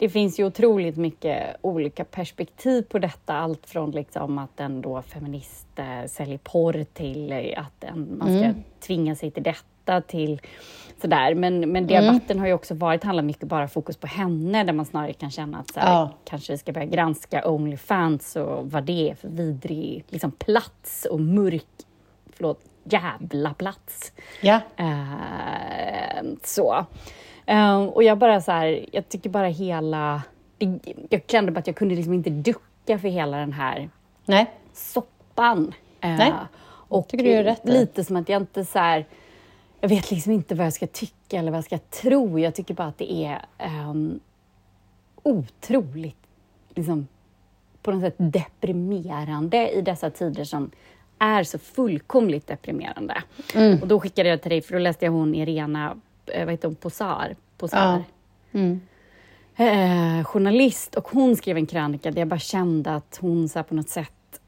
det 0.00 0.08
finns 0.08 0.40
ju 0.40 0.44
otroligt 0.46 0.96
mycket 0.96 1.56
olika 1.60 2.04
perspektiv 2.04 2.82
på 2.82 2.98
detta. 2.98 3.34
Allt 3.34 3.66
från 3.66 3.90
liksom 3.90 4.38
att 4.38 4.60
en 4.60 4.80
då 4.80 5.02
feminist 5.02 5.66
eh, 5.76 6.06
säljer 6.06 6.38
porr 6.38 6.84
till 6.94 7.54
att 7.56 7.84
en, 7.84 8.18
man 8.18 8.28
ska 8.28 8.44
Mm. 8.44 8.62
tvinga 8.80 9.14
sig 9.14 9.30
till 9.30 9.42
detta 9.42 10.00
till 10.00 10.40
sådär. 11.00 11.34
Men, 11.34 11.60
men 11.60 11.76
Mm. 11.76 11.86
debatten 11.86 12.38
har 12.38 12.46
ju 12.46 12.52
också 12.52 12.74
varit, 12.74 13.04
handlat 13.04 13.24
mycket 13.24 13.48
bara 13.48 13.68
fokus 13.68 13.96
på 13.96 14.06
henne 14.06 14.64
där 14.64 14.72
man 14.72 14.86
snarare 14.86 15.12
kan 15.12 15.30
känna 15.30 15.58
att 15.58 15.72
så 15.72 15.80
här, 15.80 15.92
Ja. 15.92 16.10
kanske 16.24 16.52
vi 16.52 16.58
ska 16.58 16.72
börja 16.72 16.86
granska 16.86 17.48
Onlyfans 17.50 18.36
och 18.36 18.70
vad 18.70 18.84
det 18.84 19.10
är 19.10 19.14
för 19.14 19.28
vidrig 19.28 20.04
liksom, 20.08 20.30
plats 20.32 21.04
och 21.10 21.20
mörk, 21.20 21.66
förlåt, 22.32 22.60
jävla 22.84 23.54
plats. 23.54 24.12
ja, 24.40 24.60
Eh, 24.76 26.22
så. 26.44 26.86
Eh, 27.50 27.82
och 27.82 28.02
jag 28.02 28.18
bara 28.18 28.40
så 28.40 28.52
här, 28.52 28.86
jag 28.92 29.08
tycker 29.08 29.30
bara 29.30 29.46
hela... 29.46 30.22
det- 30.58 30.78
Jag 31.08 31.22
kände 31.26 31.52
bara 31.52 31.58
att 31.60 31.66
jag 31.66 31.76
kunde 31.76 31.94
liksom 31.94 32.12
inte 32.12 32.30
ducka 32.30 32.98
för 32.98 33.08
hela 33.08 33.36
den 33.36 33.52
här 33.52 33.90
nej, 34.24 34.50
soppan. 34.72 35.74
Eh, 36.00 36.16
Nej, 36.16 36.32
och 36.64 37.08
tycker 37.08 37.24
du 37.24 37.30
gör 37.30 37.44
rätt. 37.44 37.60
Lite 37.68 38.04
som 38.04 38.16
att 38.16 38.28
jag 38.28 38.42
inte 38.42 38.64
så 38.64 38.78
här, 38.78 39.06
Jag 39.80 39.88
vet 39.88 40.10
liksom 40.10 40.32
inte 40.32 40.54
vad 40.54 40.66
jag 40.66 40.72
ska 40.72 40.86
tycka 40.86 41.38
eller 41.38 41.50
vad 41.50 41.58
jag 41.58 41.64
ska 41.64 41.78
tro. 41.78 42.38
Jag 42.38 42.54
tycker 42.54 42.74
bara 42.74 42.88
att 42.88 42.98
det 42.98 43.12
är 43.12 43.44
um, 43.90 44.20
otroligt 45.22 46.16
liksom, 46.74 47.08
på 47.82 47.90
något 47.92 48.00
sätt 48.02 48.14
deprimerande 48.18 49.70
i 49.70 49.80
dessa 49.82 50.10
tider 50.10 50.44
som 50.44 50.70
är 51.18 51.44
så 51.44 51.58
fullkomligt 51.58 52.46
deprimerande. 52.46 53.22
Mm. 53.54 53.78
Och 53.82 53.88
då 53.88 54.00
skickade 54.00 54.28
jag 54.28 54.42
till 54.42 54.50
dig, 54.50 54.62
för 54.62 54.72
då 54.72 54.78
läste 54.78 55.04
jag 55.04 55.12
hon 55.12 55.34
Irena, 55.34 55.96
vad 56.38 56.50
heter 56.50 56.68
hon, 56.68 56.74
Posar? 56.74 57.36
Posar. 57.58 57.78
Ja. 58.52 58.58
Mm. 58.60 58.80
Eh, 59.56 60.24
journalist 60.24 60.94
och 60.94 61.08
hon 61.08 61.36
skrev 61.36 61.56
en 61.56 61.66
krönika 61.66 62.10
där 62.10 62.18
jag 62.20 62.28
bara 62.28 62.38
kände 62.40 62.94
att 62.94 63.18
hon 63.20 63.48
så 63.48 63.62
på 63.62 63.74
något 63.74 63.88
sätt 63.88 64.40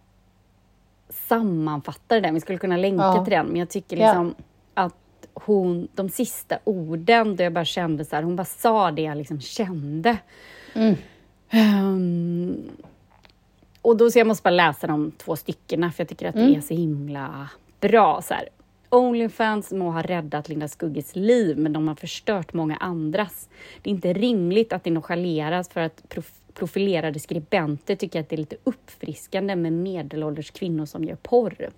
sammanfattade 1.09 2.21
den. 2.21 2.35
Vi 2.35 2.41
skulle 2.41 2.59
kunna 2.59 2.77
länka 2.77 3.05
Ja. 3.05 3.25
till 3.25 3.33
den, 3.33 3.47
men 3.47 3.57
jag 3.57 3.69
tycker 3.69 3.97
Ja. 3.97 4.07
liksom 4.07 4.35
att 4.75 4.95
hon, 5.35 5.89
de 5.95 6.09
sista 6.09 6.59
orden, 6.65 7.37
där 7.37 7.45
jag 7.45 7.53
bara 7.53 7.65
kände 7.65 8.05
så 8.05 8.17
här, 8.17 8.23
hon 8.23 8.37
bara 8.37 8.45
sa 8.45 8.91
det 8.91 9.03
jag 9.03 9.17
liksom 9.19 9.41
kände. 9.41 10.17
Mm. 10.75 10.95
Ehm, 11.51 12.63
och 13.83 13.97
då 13.97 14.11
så 14.11 14.19
jag 14.19 14.27
måste 14.27 14.43
bara 14.43 14.51
läsa 14.51 14.87
de 14.87 15.11
två 15.11 15.37
styckena 15.37 15.93
för 15.93 16.01
jag 16.01 16.09
tycker 16.09 16.29
att 16.29 16.35
det 16.35 16.41
Mm. 16.43 16.55
är 16.57 16.61
så 16.61 16.75
himla 16.75 17.49
bra. 17.81 18.23
Så 18.23 18.35
här. 18.35 18.49
Onlyfans 18.95 19.73
må 19.73 19.91
ha 19.91 20.03
räddat 20.03 20.49
Linda 20.49 20.69
Skugges 20.69 21.17
liv, 21.17 21.59
men 21.59 21.73
de 21.73 21.89
har 21.89 21.95
förstört 21.95 22.53
många 22.53 22.77
andras. 22.77 23.49
Det 23.83 23.91
är 23.91 23.95
inte 23.95 24.13
rimligt 24.13 24.73
att 24.73 24.85
det 24.85 24.91
nonchaleras 24.91 25.69
för 25.69 25.81
att 25.81 26.03
prof- 26.09 26.41
profilerade 26.55 27.21
skribenter 27.21 27.97
tycker 27.97 28.21
att 28.21 28.29
det 28.29 28.37
är 28.37 28.39
lite 28.39 28.57
uppfriskande 28.65 29.57
med 29.57 29.73
medelålders 29.73 30.51
kvinnor 30.51 30.87
som 30.87 31.05
gör 31.05 31.17
porr. 31.17 31.71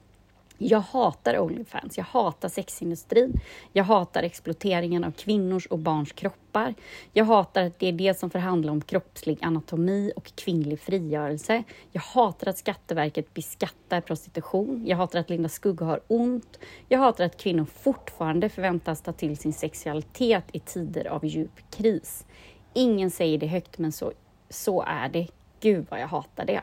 Jag 0.67 0.81
hatar 0.81 1.39
Onlyfans, 1.39 1.99
jag 1.99 2.05
hatar 2.05 2.49
sexindustrin, 2.49 3.41
jag 3.73 3.85
hatar 3.85 4.23
exploateringen 4.23 5.05
av 5.05 5.11
kvinnors 5.11 5.67
och 5.67 5.79
barns 5.79 6.13
kroppar. 6.13 6.75
Jag 7.13 7.25
hatar 7.25 7.63
att 7.63 7.79
det 7.79 7.87
är 7.87 7.93
det 7.93 8.19
som 8.19 8.31
förhandlar 8.31 8.73
om 8.73 8.81
kroppslig 8.81 9.39
anatomi 9.43 10.13
och 10.17 10.33
kvinnlig 10.35 10.81
frigörelse. 10.81 11.63
Jag 11.93 12.01
hatar 12.01 12.49
att 12.49 12.59
Skatteverket 12.59 13.35
beskattar 13.35 14.01
prostitution. 14.01 14.85
Jag 14.87 14.97
hatar 14.97 15.19
att 15.19 15.31
Linda 15.31 15.49
Skugge 15.49 15.85
har 15.85 16.01
ont. 16.07 16.59
Jag 16.89 16.99
hatar 16.99 17.25
att 17.25 17.37
kvinnor 17.37 17.65
fortfarande 17.65 18.49
förväntas 18.49 19.03
ta 19.03 19.13
till 19.13 19.37
sin 19.37 19.53
sexualitet 19.53 20.45
i 20.53 20.61
tider 20.61 21.05
av 21.05 21.25
djup 21.25 21.71
kris. 21.71 22.27
Ingen 22.75 23.11
säger 23.11 23.39
det 23.39 23.47
högt, 23.47 23.79
men 23.79 23.93
så, 23.93 24.13
så 24.49 24.83
är 24.83 25.09
det. 25.09 25.29
Gud 25.61 25.87
vad 25.91 26.01
jag 26.01 26.09
hatar 26.09 26.45
det. 26.45 26.63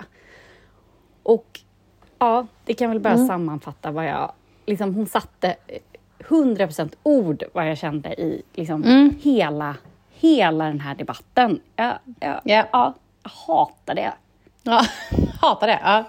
Och 1.23 1.61
ja, 2.21 2.45
det 2.65 2.73
kan 2.73 2.89
väl 2.89 2.99
bara 2.99 3.13
Mm. 3.13 3.27
sammanfatta 3.27 3.91
vad 3.91 4.05
jag... 4.05 4.31
Liksom, 4.65 4.95
hon 4.95 5.05
satte 5.07 5.55
100% 6.19 6.93
ord 7.03 7.43
vad 7.53 7.69
jag 7.69 7.77
kände 7.77 8.09
i 8.21 8.41
liksom, 8.53 8.83
Mm. 8.83 9.13
hela, 9.21 9.75
hela 10.19 10.65
den 10.65 10.79
här 10.79 10.95
debatten. 10.95 11.59
Jag, 11.75 11.93
jag, 12.19 12.41
Ja. 12.43 12.65
ja, 12.71 12.93
jag 13.23 13.31
hatar 13.31 13.95
det. 13.95 14.11
Ja, 14.63 14.81
hatar 15.41 15.67
det. 15.67 15.79
Ja. 15.83 16.03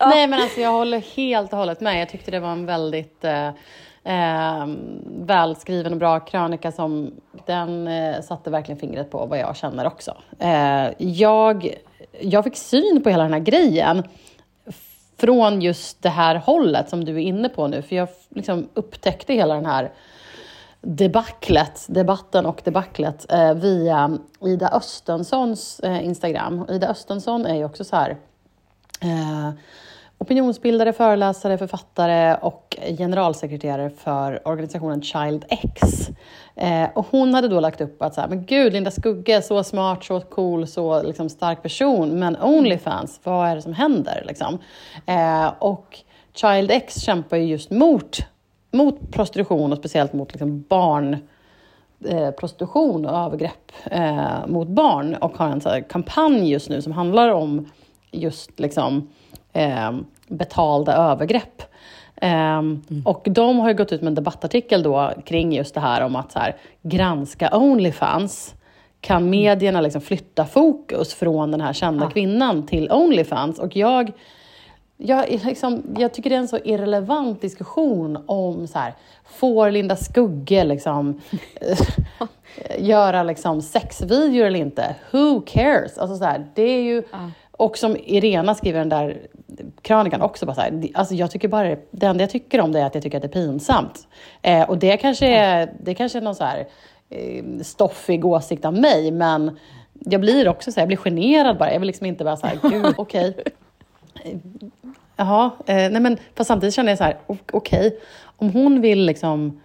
Nej, 0.00 0.26
men 0.26 0.40
alltså 0.40 0.60
jag 0.60 0.70
håller 0.72 1.00
helt 1.16 1.52
och 1.52 1.58
hållet 1.58 1.80
med. 1.80 2.00
Jag 2.00 2.08
tyckte 2.08 2.30
det 2.30 2.40
var 2.40 2.52
en 2.52 2.66
väldigt 2.66 3.24
eh, 3.24 3.46
eh, 4.04 4.66
välskriven 5.06 5.92
och 5.92 5.98
bra 5.98 6.20
krönika 6.20 6.72
som 6.72 7.10
den 7.46 7.88
eh, 7.88 8.20
satte 8.22 8.50
verkligen 8.50 8.78
fingret 8.80 9.10
på 9.10 9.26
vad 9.26 9.38
jag 9.38 9.56
känner 9.56 9.86
också. 9.86 10.16
Eh, 10.38 10.88
jag, 10.98 11.74
jag 12.20 12.44
fick 12.44 12.56
syn 12.56 13.00
på 13.02 13.10
hela 13.10 13.22
den 13.22 13.32
här 13.32 13.40
grejen 13.40 14.02
från 15.16 15.62
just 15.62 16.02
det 16.02 16.08
här 16.08 16.34
hållet 16.34 16.88
som 16.90 17.04
du 17.04 17.14
är 17.14 17.18
inne 17.18 17.48
på 17.48 17.66
nu. 17.66 17.82
För 17.82 17.96
jag 17.96 18.08
liksom 18.28 18.68
upptäckte 18.74 19.34
hela 19.34 19.54
den 19.54 19.66
här 19.66 19.92
debaclet, 20.80 21.86
debatten 21.88 22.46
och 22.46 22.60
debaclet 22.64 23.32
eh, 23.32 23.54
via 23.54 24.18
Ida 24.40 24.68
Östenssons 24.68 25.80
eh, 25.80 26.04
Instagram. 26.04 26.66
Ida 26.70 26.88
Östensson 26.88 27.46
är 27.46 27.54
ju 27.54 27.64
också 27.64 27.84
så 27.84 27.96
här 27.96 28.16
eh, 29.00 29.50
opinionsbildare, 30.18 30.92
föreläsare, 30.92 31.58
författare 31.58 32.36
och 32.42 32.76
generalsekreterare 32.98 33.90
för 33.90 34.48
organisationen 34.48 35.02
Child 35.02 35.44
X. 35.48 36.08
Eh, 36.54 36.88
och 36.94 37.06
hon 37.10 37.34
hade 37.34 37.48
då 37.48 37.60
lagt 37.60 37.80
upp 37.80 38.02
att 38.02 38.14
så 38.14 38.20
här, 38.20 38.28
men 38.28 38.46
gud, 38.46 38.72
Linda 38.72 38.90
Skugge, 38.90 39.42
så 39.42 39.64
smart, 39.64 40.04
så 40.04 40.20
cool, 40.20 40.66
så 40.66 41.02
liksom, 41.02 41.28
stark 41.28 41.62
person, 41.62 42.18
men 42.18 42.36
Onlyfans, 42.42 43.20
vad 43.24 43.48
är 43.48 43.54
det 43.54 43.62
som 43.62 43.72
händer? 43.72 44.24
Liksom? 44.26 44.58
Eh, 45.06 45.52
och 45.58 45.98
Child 46.34 46.70
X 46.70 47.00
kämpar 47.00 47.36
ju 47.36 47.44
just 47.44 47.70
mot, 47.70 48.18
mot 48.72 49.12
prostitution 49.12 49.72
och 49.72 49.78
speciellt 49.78 50.12
mot 50.12 50.32
liksom, 50.32 50.62
barn 50.68 51.16
eh, 52.04 52.30
prostitution 52.30 53.06
och 53.06 53.18
övergrepp 53.18 53.72
eh, 53.84 54.46
mot 54.46 54.68
barn 54.68 55.14
och 55.14 55.36
har 55.36 55.48
en 55.48 55.60
så 55.60 55.68
här, 55.68 55.80
kampanj 55.80 56.50
just 56.50 56.68
nu 56.68 56.82
som 56.82 56.92
handlar 56.92 57.30
om 57.30 57.70
just 58.10 58.60
liksom, 58.60 59.08
eh, 59.56 59.92
betalda 60.28 60.94
övergrepp. 60.96 61.62
Eh, 62.16 62.62
Och 63.04 63.26
de 63.30 63.58
har 63.58 63.68
ju 63.68 63.74
gått 63.74 63.92
ut 63.92 64.00
med 64.02 64.08
en 64.08 64.14
debattartikel 64.14 64.82
då 64.82 65.12
kring 65.24 65.52
just 65.52 65.74
det 65.74 65.80
här 65.80 66.00
om 66.02 66.16
att 66.16 66.32
så 66.32 66.38
här, 66.38 66.56
granska 66.82 67.50
Onlyfans. 67.56 68.54
Kan 69.00 69.30
medierna 69.30 69.80
liksom 69.80 70.00
flytta 70.00 70.44
fokus 70.44 71.14
från 71.14 71.50
den 71.50 71.60
här 71.60 71.72
kända 71.72 72.04
Ja. 72.04 72.10
kvinnan 72.10 72.66
till 72.66 72.92
Onlyfans? 72.92 73.58
Och 73.58 73.76
jag 73.76 74.12
jag, 74.98 75.32
är 75.32 75.44
liksom, 75.46 75.82
jag 75.98 76.14
tycker 76.14 76.30
det 76.30 76.36
är 76.36 76.40
en 76.40 76.48
så 76.48 76.58
irrelevant 76.64 77.40
diskussion 77.40 78.18
om 78.26 78.66
så 78.66 78.78
här, 78.78 78.94
får 79.24 79.70
Linda 79.70 79.96
Skugge 79.96 80.64
liksom, 80.64 81.20
eh, 81.60 81.78
göra 82.84 83.22
liksom 83.22 83.62
sexvideor 83.62 84.46
eller 84.46 84.58
inte? 84.58 84.94
Who 85.10 85.40
cares? 85.46 85.98
Alltså 85.98 86.16
så 86.16 86.24
här, 86.24 86.46
det 86.54 86.62
är 86.62 86.82
ju, 86.82 87.02
Ja. 87.12 87.30
och 87.50 87.78
som 87.78 87.96
Irena 88.04 88.54
skriver 88.54 88.78
i 88.78 88.80
den 88.80 88.88
där 88.88 89.18
krönikan 89.82 90.22
också, 90.22 90.46
bara 90.46 90.54
så 90.54 90.60
här, 90.60 90.88
alltså 90.94 91.14
jag 91.14 91.30
tycker 91.30 91.48
bara, 91.48 91.68
det- 91.68 91.86
det 91.90 92.06
enda 92.06 92.22
jag 92.22 92.30
tycker 92.30 92.60
om 92.60 92.72
det 92.72 92.80
är 92.80 92.84
att 92.86 92.94
jag 92.94 93.02
tycker 93.02 93.18
att 93.18 93.22
det 93.22 93.28
är 93.28 93.42
pinsamt. 93.46 94.08
Eh, 94.42 94.62
och 94.70 94.78
det 94.78 94.96
kanske 94.96 95.26
är, 95.26 95.72
det 95.80 95.94
kanske 95.94 96.18
är 96.18 96.22
någon 96.22 96.34
så 96.34 96.44
här, 96.44 96.66
eh, 97.10 97.44
stoffig 97.62 98.24
åsikt 98.24 98.64
av 98.64 98.74
mig, 98.74 99.10
men 99.10 99.58
jag 99.92 100.20
blir 100.20 100.48
också 100.48 100.72
så 100.72 100.74
här, 100.80 100.82
jag 100.82 100.88
blir 100.88 100.96
generad 100.96 101.58
bara. 101.58 101.72
Jag 101.72 101.80
vill 101.80 101.86
liksom 101.86 102.06
inte 102.06 102.24
bara 102.24 102.36
så 102.36 102.46
här, 102.46 102.58
gud, 102.70 102.94
okej. 102.96 103.36
Jaha, 105.16 105.50
eh, 105.66 105.74
nej 105.76 106.00
men 106.00 106.18
fast 106.34 106.48
samtidigt 106.48 106.74
känner 106.74 106.90
jag 106.90 106.98
så 106.98 107.04
här, 107.04 107.16
okej, 107.52 107.98
om 108.36 108.50
hon 108.50 108.80
vill 108.80 109.04
liksom, 109.06 109.60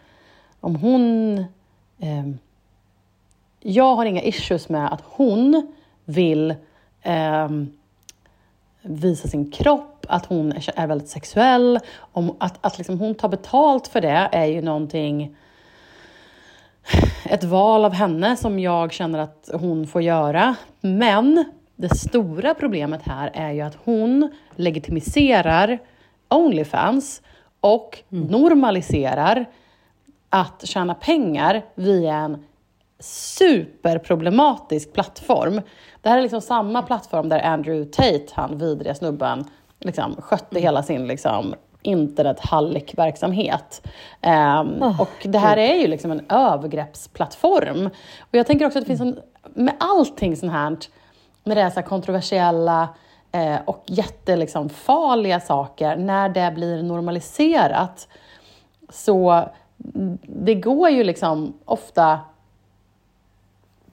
om 0.59 0.75
hon... 0.75 1.37
ehm, 1.99 2.37
jag 3.63 3.95
har 3.95 4.05
inga 4.05 4.21
issues 4.21 4.69
med 4.69 4.93
att 4.93 5.01
hon 5.05 5.71
vill 6.05 6.55
ehm, 7.01 7.71
visa 8.81 9.27
sin 9.27 9.51
kropp, 9.51 10.05
att 10.09 10.25
hon 10.25 10.51
är, 10.51 10.87
väldigt 10.87 11.09
sexuell. 11.09 11.79
Om, 11.97 12.35
att 12.39 12.57
att 12.61 12.77
liksom 12.77 12.99
hon 12.99 13.15
tar 13.15 13.29
betalt 13.29 13.87
för 13.87 14.01
det 14.01 14.29
är 14.31 14.45
ju 14.45 14.61
någonting, 14.61 15.35
ett 17.25 17.43
val 17.43 17.85
av 17.85 17.93
henne 17.93 18.37
som 18.37 18.59
jag 18.59 18.93
känner 18.93 19.19
att 19.19 19.49
hon 19.53 19.87
får 19.87 20.01
göra. 20.01 20.55
Men 20.81 21.45
det 21.75 21.95
stora 21.95 22.53
problemet 22.53 23.01
här 23.03 23.31
är 23.33 23.51
ju 23.51 23.61
att 23.61 23.77
hon 23.83 24.31
legitimiserar 24.55 25.79
Onlyfans 26.29 27.21
och 27.59 27.99
normaliserar 28.09 29.45
att 30.29 30.67
tjäna 30.67 30.93
pengar 30.93 31.65
via 31.75 32.15
en 32.15 32.45
superproblematisk 32.99 34.93
plattform. 34.93 35.61
Det 36.01 36.09
här 36.09 36.17
är 36.17 36.21
liksom 36.21 36.41
samma 36.41 36.81
plattform 36.81 37.29
där 37.29 37.41
Andrew 37.41 37.91
Tate, 37.91 38.25
han 38.33 38.57
vidriga 38.57 38.95
snubben, 38.95 39.45
liksom 39.79 40.15
skötte 40.21 40.59
hela 40.59 40.83
sin 40.83 41.07
liksom, 41.07 41.55
internethallikverksamhet. 41.81 43.87
Um, 44.21 44.77
Åh, 44.81 45.01
och 45.01 45.11
det 45.23 45.37
här 45.37 45.57
är 45.57 45.75
ju 45.75 45.87
liksom 45.87 46.11
en 46.11 46.25
övergreppsplattform. 46.29 47.89
Och 48.19 48.35
jag 48.35 48.47
tänker 48.47 48.65
också 48.65 48.79
att 48.79 48.85
det 48.85 48.97
finns 48.97 49.01
en, 49.01 49.19
med 49.53 49.73
allting 49.79 50.37
sånt 50.37 50.51
här, 50.51 50.77
med 51.43 51.57
det 51.57 51.63
här, 51.63 51.69
så 51.69 51.75
här 51.75 51.87
kontroversiella 51.87 52.89
eh, 53.31 53.57
och 53.65 53.83
jättefarliga 53.85 54.35
liksom, 54.35 54.69
farliga 54.69 55.39
saker, 55.39 55.95
när 55.95 56.29
det 56.29 56.51
blir 56.55 56.83
normaliserat, 56.83 58.07
så 58.89 59.49
mm, 59.95 60.17
det 60.21 60.55
går 60.55 60.89
ju 60.89 61.03
liksom 61.03 61.53
ofta 61.65 62.19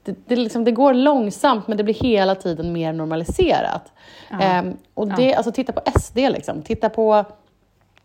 det, 0.09 0.17
det, 0.27 0.37
liksom, 0.37 0.65
det 0.65 0.71
går 0.71 0.95
långsamt 0.95 1.69
men 1.69 1.77
det 1.77 1.85
blir 1.85 1.95
hela 1.95 2.35
tiden 2.35 2.73
mer 2.73 2.93
normaliserat. 2.93 3.93
Ja. 4.31 4.41
Ehm, 4.41 4.77
och 4.95 5.09
det, 5.09 5.35
alltså, 5.35 5.53
titta 5.53 5.73
på 5.73 5.81
SD, 6.01 6.17
liksom. 6.17 6.63
titta 6.63 6.89
på 6.89 7.25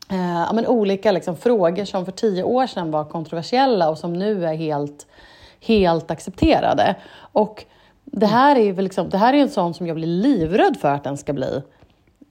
eh, 0.10 0.42
ja, 0.48 0.54
men 0.54 0.68
olika 0.68 1.12
liksom, 1.12 1.38
frågor 1.38 1.86
som 1.86 2.06
för 2.06 2.12
tio 2.12 2.44
år 2.44 2.68
sedan 2.68 2.92
var 2.92 3.06
kontroversiella 3.06 3.90
och 3.90 3.98
som 3.98 4.14
nu 4.14 4.46
är 4.46 4.54
helt, 4.54 5.08
helt 5.62 6.12
accepterade. 6.12 6.96
Och 7.16 7.66
det 8.06 8.26
här 8.26 8.56
är 8.56 8.64
ju 8.64 8.82
liksom, 8.82 9.10
det 9.10 9.18
här 9.18 9.34
är 9.34 9.38
en 9.38 9.50
sån 9.50 9.74
som 9.74 9.88
jag 9.88 9.96
blir 9.96 10.08
livrädd 10.08 10.78
för 10.82 10.90
att 10.94 11.04
den 11.04 11.18
ska 11.18 11.34
bli 11.34 11.62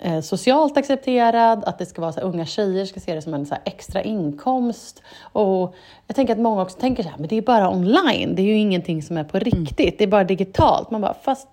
eh, 0.03 0.21
socialt 0.21 0.77
accepterad, 0.77 1.65
att 1.65 1.79
det 1.79 1.87
ska 1.87 2.01
vara 2.01 2.13
så 2.13 2.21
här, 2.21 2.27
unga 2.27 2.47
tjejer 2.47 2.85
ska 2.85 3.01
se 3.01 3.15
det 3.15 3.23
som 3.23 3.35
en 3.35 3.47
så 3.47 3.55
här, 3.55 3.63
extra 3.67 4.03
inkomst. 4.03 5.03
Och 5.21 5.75
jag 6.07 6.17
tänker 6.17 6.33
att 6.33 6.39
många 6.39 6.63
också 6.63 6.79
tänker 6.79 7.03
så 7.03 7.09
här, 7.09 7.19
men 7.19 7.29
det 7.29 7.37
är 7.37 7.43
bara 7.43 7.71
online, 7.71 8.35
det 8.35 8.43
är 8.43 8.47
ju 8.47 8.57
ingenting 8.57 9.03
som 9.03 9.17
är 9.17 9.25
på 9.25 9.39
riktigt, 9.39 9.99
det 9.99 10.05
är 10.05 10.09
bara 10.09 10.25
digitalt. 10.25 10.91
Man 10.91 11.01
bara, 11.01 11.15
fast, 11.15 11.49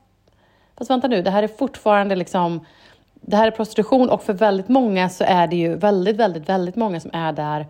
fast 0.78 0.90
vänta 0.90 1.08
nu, 1.08 1.22
det 1.22 1.32
här 1.32 1.44
är 1.44 1.48
fortfarande 1.48 2.16
liksom, 2.16 2.66
det 3.14 3.38
här 3.38 3.48
är 3.48 3.52
prostitution 3.52 4.10
och 4.10 4.24
för 4.24 4.34
väldigt 4.34 4.70
många 4.70 5.10
så 5.10 5.24
är 5.24 5.48
det 5.48 5.56
ju 5.56 5.76
väldigt, 5.76 6.16
väldigt, 6.16 6.50
väldigt 6.50 6.76
många 6.76 7.00
som 7.00 7.12
är 7.14 7.32
där, 7.32 7.68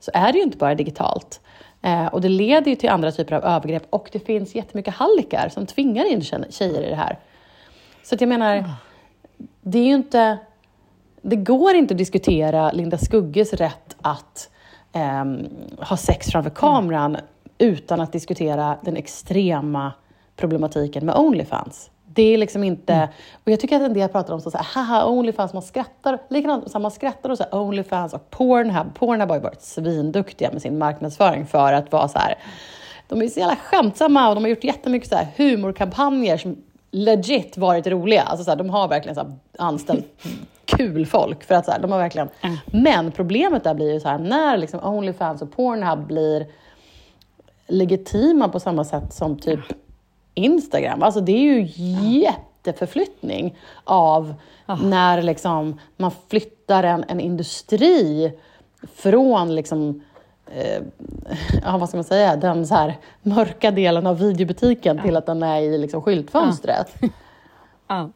så 0.00 0.10
är 0.14 0.32
det 0.32 0.38
ju 0.38 0.44
inte 0.44 0.58
bara 0.58 0.74
digitalt. 0.74 1.40
Eh, 1.82 2.06
och 2.06 2.20
det 2.20 2.28
leder 2.28 2.70
ju 2.70 2.76
till 2.76 2.90
andra 2.90 3.12
typer 3.12 3.36
av 3.36 3.44
övergrepp 3.44 3.86
och 3.90 4.08
det 4.12 4.18
finns 4.18 4.54
jättemycket 4.54 4.94
hallickar 4.94 5.48
som 5.48 5.66
tvingar 5.66 6.12
in 6.12 6.22
tjejer 6.50 6.82
i 6.82 6.88
det 6.88 6.96
här. 6.96 7.18
Så 8.02 8.14
att 8.14 8.20
jag 8.20 8.28
menar, 8.28 8.64
det 9.60 9.78
är 9.78 9.84
ju 9.84 9.94
inte, 9.94 10.38
det 11.22 11.36
går 11.36 11.74
inte 11.74 11.94
att 11.94 11.98
diskutera 11.98 12.72
Linda 12.72 12.98
Skugges 12.98 13.52
rätt 13.52 13.96
att 14.02 14.50
eh, 14.92 15.24
ha 15.88 15.96
sex 15.96 16.26
framför 16.26 16.50
kameran 16.50 17.16
mm. 17.16 17.26
utan 17.58 18.00
att 18.00 18.12
diskutera 18.12 18.76
den 18.82 18.96
extrema 18.96 19.92
problematiken 20.36 21.06
med 21.06 21.14
Onlyfans. 21.16 21.90
Det 22.14 22.22
är 22.22 22.38
liksom 22.38 22.64
inte... 22.64 22.92
Mm. 22.92 23.08
Och 23.44 23.50
jag 23.52 23.60
tycker 23.60 23.76
att 23.76 23.82
en 23.82 23.94
del 23.94 24.08
pratar 24.08 24.34
om 24.34 24.40
så, 24.40 24.50
här, 24.50 24.66
haha, 24.74 25.06
Onlyfans, 25.06 25.52
man 25.52 25.62
skrattar. 25.62 26.18
Likadant, 26.28 26.70
så 26.70 26.72
här, 26.72 26.82
man 26.82 26.90
skrattar 26.90 27.30
och 27.30 27.38
så 27.38 27.44
här, 27.44 27.54
Onlyfans 27.54 28.12
och 28.12 28.30
Pornhub. 28.30 28.94
Pornhub 28.94 29.28
har 29.28 29.36
ju 29.36 29.42
varit 29.42 29.62
svinduktiga 29.62 30.52
med 30.52 30.62
sin 30.62 30.78
marknadsföring 30.78 31.46
för 31.46 31.72
att 31.72 31.92
vara 31.92 32.08
så 32.08 32.18
här... 32.18 32.34
De 33.08 33.22
är 33.22 33.28
så 33.28 33.40
jävla 33.40 33.56
skämtsamma 33.56 34.28
och 34.28 34.34
de 34.34 34.44
har 34.44 34.48
gjort 34.48 34.64
jättemycket 34.64 35.08
så 35.08 35.16
här 35.16 35.26
humorkampanjer 35.36 36.36
som 36.36 36.56
legit 36.92 37.58
varit 37.58 37.86
roliga. 37.86 38.22
Alltså 38.22 38.44
så 38.44 38.50
här, 38.50 38.58
de 38.58 38.70
har 38.70 38.88
verkligen 38.88 39.14
så 39.14 39.32
anställt 39.58 40.06
kul 40.64 41.06
folk. 41.06 41.44
För 41.44 41.54
att 41.54 41.64
så 41.64 41.70
här, 41.70 41.78
de 41.78 41.92
har 41.92 41.98
verkligen... 41.98 42.28
Mm. 42.40 42.56
Men 42.66 43.12
problemet 43.12 43.64
där 43.64 43.74
blir 43.74 43.92
ju 43.92 44.00
så 44.00 44.08
här, 44.08 44.18
när 44.18 44.56
liksom 44.56 44.80
Onlyfans 44.84 45.42
och 45.42 45.52
Pornhub 45.52 46.06
blir 46.06 46.46
legitima 47.66 48.48
på 48.48 48.60
samma 48.60 48.84
sätt 48.84 49.12
som 49.12 49.38
typ 49.38 49.60
Instagram. 50.34 51.02
Alltså 51.02 51.20
det 51.20 51.32
är 51.32 51.42
ju 51.42 51.68
jätteförflyttning 52.20 53.58
av 53.84 54.34
oh. 54.68 54.84
när 54.84 55.22
liksom 55.22 55.80
man 55.96 56.10
flyttar 56.28 56.84
en, 56.84 57.04
en 57.08 57.20
industri 57.20 58.32
från 58.94 59.54
liksom, 59.54 60.02
eh, 60.46 60.82
ja, 61.62 61.78
vad 61.78 61.88
ska 61.88 61.98
man 61.98 62.04
säga, 62.04 62.36
den 62.36 62.66
så 62.66 62.74
här 62.74 62.98
mörka 63.22 63.70
delen 63.70 64.06
av 64.06 64.18
videobutiken 64.18 64.96
ja. 64.96 65.02
till 65.02 65.16
att 65.16 65.26
den 65.26 65.42
är 65.42 65.60
i 65.60 65.78
liksom 65.78 66.02
skyltfönstret. 66.02 66.94
Ja. 67.00 67.08
ja. 67.88 68.10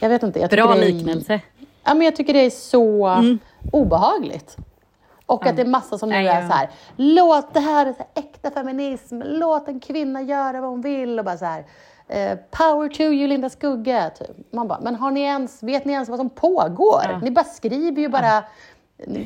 Jag 0.00 0.08
vet 0.08 0.22
inte. 0.22 0.40
Jag 0.40 0.50
Bra 0.50 0.74
liknelse. 0.74 1.32
Är, 1.34 1.40
ja, 1.84 1.94
men 1.94 2.04
jag 2.04 2.16
tycker 2.16 2.32
det 2.32 2.46
är 2.46 2.50
så 2.50 3.06
mm. 3.06 3.38
obehagligt. 3.72 4.56
Och 5.26 5.46
att 5.46 5.56
det 5.56 5.62
är 5.62 5.66
massa 5.66 5.98
som 5.98 6.08
nu 6.08 6.16
är 6.16 6.48
så 6.48 6.52
här, 6.52 6.70
låt 6.96 7.54
det 7.54 7.60
här 7.60 7.86
är 7.86 7.92
så 7.92 7.98
här, 7.98 8.24
äkta 8.24 8.50
feminism, 8.50 9.22
låt 9.24 9.68
en 9.68 9.80
kvinna 9.80 10.22
göra 10.22 10.60
vad 10.60 10.70
hon 10.70 10.80
vill 10.80 11.18
och 11.18 11.24
bara 11.24 11.36
så 11.36 11.44
här, 11.44 11.64
eh, 12.08 12.38
power 12.50 12.88
to 12.88 13.02
you 13.02 13.26
Linda 13.26 13.50
Skugge. 13.50 14.10
Typ. 14.18 14.52
Man 14.52 14.68
bara, 14.68 14.80
men 14.80 14.94
har 14.94 15.10
ni 15.10 15.20
ens, 15.20 15.62
vet 15.62 15.84
ni 15.84 15.92
ens 15.92 16.08
vad 16.08 16.18
som 16.18 16.30
pågår? 16.30 17.20
Ni 17.22 17.30
bara 17.30 17.44
skriver 17.44 18.02
ju 18.02 18.08
bara, 18.08 18.44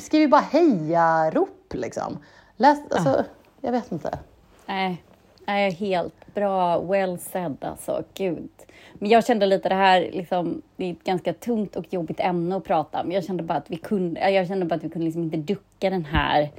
skriver 0.00 0.28
bara 0.28 0.40
heja-rop 0.40 1.74
liksom. 1.74 2.18
Läs, 2.56 2.78
alltså, 2.90 3.08
ja. 3.08 3.24
jag 3.60 3.72
vet 3.72 3.92
inte. 3.92 4.18
Nej, 4.66 5.02
Nej, 5.46 5.70
helt 5.70 6.34
bra, 6.34 6.80
well 6.80 7.18
said 7.18 7.56
alltså, 7.60 8.02
gud. 8.14 8.48
Men 8.94 9.10
jag 9.10 9.26
kände 9.26 9.46
lite 9.46 9.68
det 9.68 9.74
här, 9.74 10.00
liksom, 10.00 10.62
det 10.76 10.84
är 10.84 10.92
ett 10.92 11.04
ganska 11.04 11.32
tungt 11.32 11.76
och 11.76 11.84
jobbigt 11.90 12.20
ämne 12.20 12.56
att 12.56 12.64
prata 12.64 13.00
om. 13.02 13.12
Jag 13.12 13.24
kände 13.24 13.42
bara 13.42 13.58
att 13.58 13.70
vi 13.70 13.76
kunde, 13.76 14.30
jag 14.30 14.48
kände 14.48 14.66
bara 14.66 14.74
att 14.74 14.84
vi 14.84 14.88
kunde 14.88 15.04
liksom 15.04 15.22
inte 15.22 15.36
ducka 15.36 15.90
den 15.90 16.04
här 16.04 16.50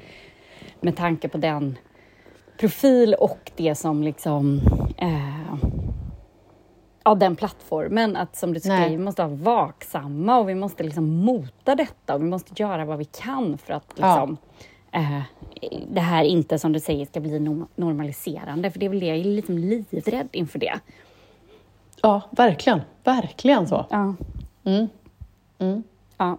med 0.81 0.97
tanke 0.97 1.27
på 1.27 1.37
den 1.37 1.77
profil 2.57 3.13
och 3.13 3.51
det 3.55 3.75
som 3.75 4.03
liksom 4.03 4.61
eh, 4.97 5.55
ja, 7.07 7.15
den 7.15 7.35
plattformen. 7.35 8.15
Att 8.15 8.35
som 8.35 8.53
du 8.53 8.59
säger, 8.59 8.89
vi 8.89 8.97
måste 8.97 9.23
vara 9.23 9.35
vaksamma 9.35 10.37
och 10.37 10.49
vi 10.49 10.55
måste 10.55 10.83
liksom 10.83 11.09
mota 11.09 11.75
detta 11.75 12.15
och 12.15 12.21
vi 12.21 12.25
måste 12.25 12.61
göra 12.61 12.85
vad 12.85 12.97
vi 12.97 13.05
kan 13.05 13.57
för 13.57 13.73
att 13.73 13.87
liksom, 13.89 14.37
ja. 14.91 14.99
eh, 14.99 15.21
det 15.91 16.01
här 16.01 16.23
inte, 16.23 16.59
som 16.59 16.73
du 16.73 16.79
säger, 16.79 17.05
ska 17.05 17.19
bli 17.19 17.39
normaliserande. 17.75 18.71
För 18.71 18.79
det 18.79 18.85
är 18.85 18.89
väl 18.89 18.99
det, 18.99 19.05
jag 19.05 19.17
är 19.17 19.23
liksom 19.23 19.57
livrädd 19.57 20.27
inför 20.31 20.59
det. 20.59 20.79
Ja, 22.01 22.21
verkligen. 22.31 22.81
Verkligen 23.03 23.67
så. 23.67 23.85
Ja. 23.89 24.15
Mm. 24.63 24.87
Mm. 25.59 25.83
Ja. 26.17 26.37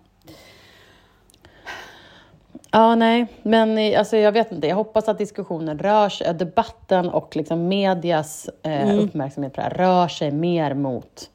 Ja, 2.70 2.94
nej, 2.94 3.26
men 3.42 3.98
alltså, 3.98 4.16
jag 4.16 4.32
vet 4.32 4.52
inte. 4.52 4.66
Jag 4.66 4.76
hoppas 4.76 5.08
att 5.08 5.18
diskussionen 5.18 5.78
rör 5.78 6.08
sig, 6.08 6.34
debatten 6.34 7.08
och 7.10 7.36
liksom 7.36 7.68
medias 7.68 8.50
eh, 8.62 8.82
mm. 8.82 8.98
uppmärksamhet 8.98 9.54
på 9.54 9.60
det 9.60 9.62
här 9.62 9.74
rör 9.74 10.08
sig 10.08 10.30
mer 10.30 10.74
mot 10.74 11.30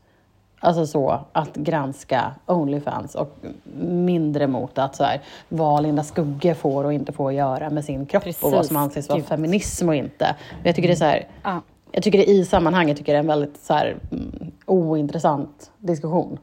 Alltså 0.63 0.87
så, 0.87 1.19
att 1.31 1.55
granska 1.55 2.35
Onlyfans 2.45 3.15
och 3.15 3.37
mindre 3.81 4.47
mot 4.47 4.77
att 4.77 4.95
så 4.95 5.03
här, 5.03 5.21
vad 5.49 5.83
Linda 5.83 6.03
Skugge 6.03 6.55
får 6.55 6.83
och 6.83 6.93
inte 6.93 7.11
får 7.11 7.33
göra 7.33 7.69
med 7.69 7.85
sin 7.85 8.05
kropp 8.05 8.23
Precis. 8.23 8.43
och 8.43 8.51
vad 8.51 8.65
som 8.65 8.77
anses 8.77 9.09
vara 9.09 9.21
feminism 9.21 9.89
och 9.89 9.95
inte. 9.95 10.35
Men 10.51 10.65
jag 10.65 10.75
tycker 10.75 10.87
det 10.87 10.93
är 10.93 10.95
så 10.95 11.05
här, 11.05 11.27
ja. 11.43 11.61
jag 11.91 12.03
tycker 12.03 12.17
det 12.17 12.29
i 12.29 12.45
sammanhanget 12.45 12.97
tycker 12.97 13.13
det 13.13 13.17
är 13.17 13.21
en 13.21 13.27
väldigt 13.27 13.57
så 13.57 13.73
här, 13.73 13.95
mm, 14.11 14.51
ointressant 14.65 15.71
diskussion. 15.77 16.39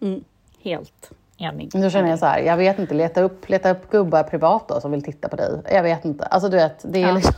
Mm, 0.00 0.24
helt 0.62 1.10
enig. 1.42 1.70
Då 1.72 1.90
känner 1.90 2.10
jag 2.10 2.18
så 2.18 2.26
här, 2.26 2.38
jag 2.38 2.56
vet 2.56 2.78
inte, 2.78 2.94
leta 2.94 3.22
upp, 3.22 3.48
leta 3.48 3.70
upp 3.70 3.90
gubbar 3.90 4.22
privat 4.22 4.68
då 4.68 4.80
som 4.80 4.90
vill 4.90 5.02
titta 5.02 5.28
på 5.28 5.36
dig. 5.36 5.62
Jag 5.72 5.82
vet 5.82 6.04
inte. 6.04 6.24
Alltså 6.24 6.48
du 6.48 6.56
vet, 6.56 6.84
det 6.92 7.02
är 7.02 7.08
ja. 7.08 7.14
liksom 7.14 7.34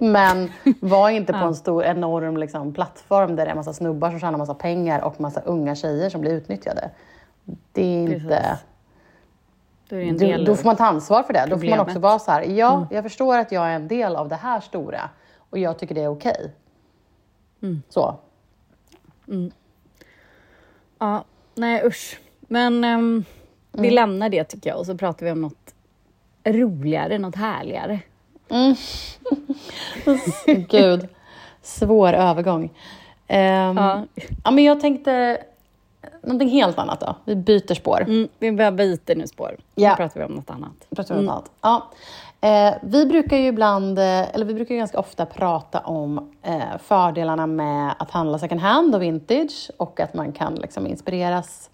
men 0.00 0.52
var 0.80 1.08
inte 1.10 1.32
på 1.32 1.38
en 1.38 1.54
stor 1.54 1.84
enorm 1.84 2.36
liksom, 2.36 2.74
plattform 2.74 3.36
där 3.36 3.44
det 3.44 3.50
är 3.50 3.54
massa 3.54 3.72
snubbar 3.72 4.10
som 4.10 4.20
tjänar 4.20 4.38
massa 4.38 4.54
pengar 4.54 5.04
och 5.04 5.20
massa 5.20 5.40
unga 5.40 5.74
tjejer 5.74 6.10
som 6.10 6.20
blir 6.20 6.32
utnyttjade. 6.32 6.90
Det 7.72 7.82
är 7.82 8.08
inte... 8.08 8.58
Då, 9.88 10.44
då, 10.44 10.56
får 10.56 10.64
man 10.64 10.76
ta 10.76 10.84
ansvar 10.84 11.22
för 11.22 11.32
det. 11.32 11.46
Problemet. 11.48 11.60
Då 11.60 11.68
får 11.68 11.76
man 11.76 11.86
också 11.86 11.98
vara 11.98 12.18
så 12.18 12.30
här, 12.30 12.42
ja, 12.42 12.76
mm. 12.76 12.88
jag 12.90 13.04
förstår 13.04 13.38
att 13.38 13.52
jag 13.52 13.66
är 13.66 13.76
en 13.76 13.88
del 13.88 14.16
av 14.16 14.28
det 14.28 14.36
här 14.36 14.60
stora 14.60 15.10
och 15.50 15.58
jag 15.58 15.78
tycker 15.78 15.94
det 15.94 16.02
är 16.02 16.08
okej. 16.08 16.32
Okay. 16.32 16.50
Mm. 17.62 17.82
Så. 17.88 18.16
Mm. 19.28 19.50
Ja, 20.98 21.24
nej 21.54 21.86
usch. 21.86 22.20
Men 22.48 22.84
um, 22.84 23.24
vi 23.72 23.78
mm. 23.78 23.94
lämnar 23.94 24.28
det 24.28 24.44
tycker 24.44 24.70
jag 24.70 24.78
och 24.78 24.86
så 24.86 24.94
pratar 24.94 25.26
vi 25.26 25.32
om 25.32 25.40
något 25.40 25.74
roligare, 26.44 27.18
något 27.18 27.36
härligare. 27.36 28.00
Mm. 28.48 28.74
Gud, 30.68 31.08
svår 31.62 32.12
övergång. 32.12 32.62
Um, 33.28 33.36
ja. 33.76 34.04
ja. 34.44 34.50
men 34.50 34.64
jag 34.64 34.80
tänkte 34.80 35.38
någonting 36.22 36.48
helt 36.48 36.78
annat 36.78 37.00
då. 37.00 37.16
Vi 37.24 37.36
byter 37.36 37.74
spår. 37.74 38.00
Mm, 38.00 38.28
vi 38.38 38.52
bara 38.52 38.72
byter 38.72 39.16
nu 39.16 39.26
spår. 39.26 39.56
Ja. 39.74 39.90
Nu 39.90 39.96
pratar 39.96 40.20
vi 40.20 40.26
om 40.26 40.32
något 40.32 40.50
annat. 40.50 40.86
Pratar 40.96 41.14
vi 41.14 41.20
om 41.20 41.24
mm. 41.24 41.34
något 41.34 41.50
annat. 41.60 41.90
Ja. 41.90 41.90
Eh, 42.44 42.74
vi 42.82 43.06
brukar 43.06 43.36
ju 43.36 43.46
ibland, 43.46 43.98
eh, 43.98 44.34
eller 44.34 44.44
vi 44.44 44.54
brukar 44.54 44.74
ganska 44.74 44.98
ofta 44.98 45.26
prata 45.26 45.80
om 45.80 46.32
eh, 46.42 46.78
fördelarna 46.82 47.46
med 47.46 47.94
att 47.98 48.10
handla 48.10 48.38
second 48.38 48.60
hand 48.60 48.94
och 48.94 49.02
vintage 49.02 49.70
och 49.76 50.00
att 50.00 50.14
man 50.14 50.32
kan 50.32 50.54
liksom 50.54 50.86
inspireras 50.86 51.70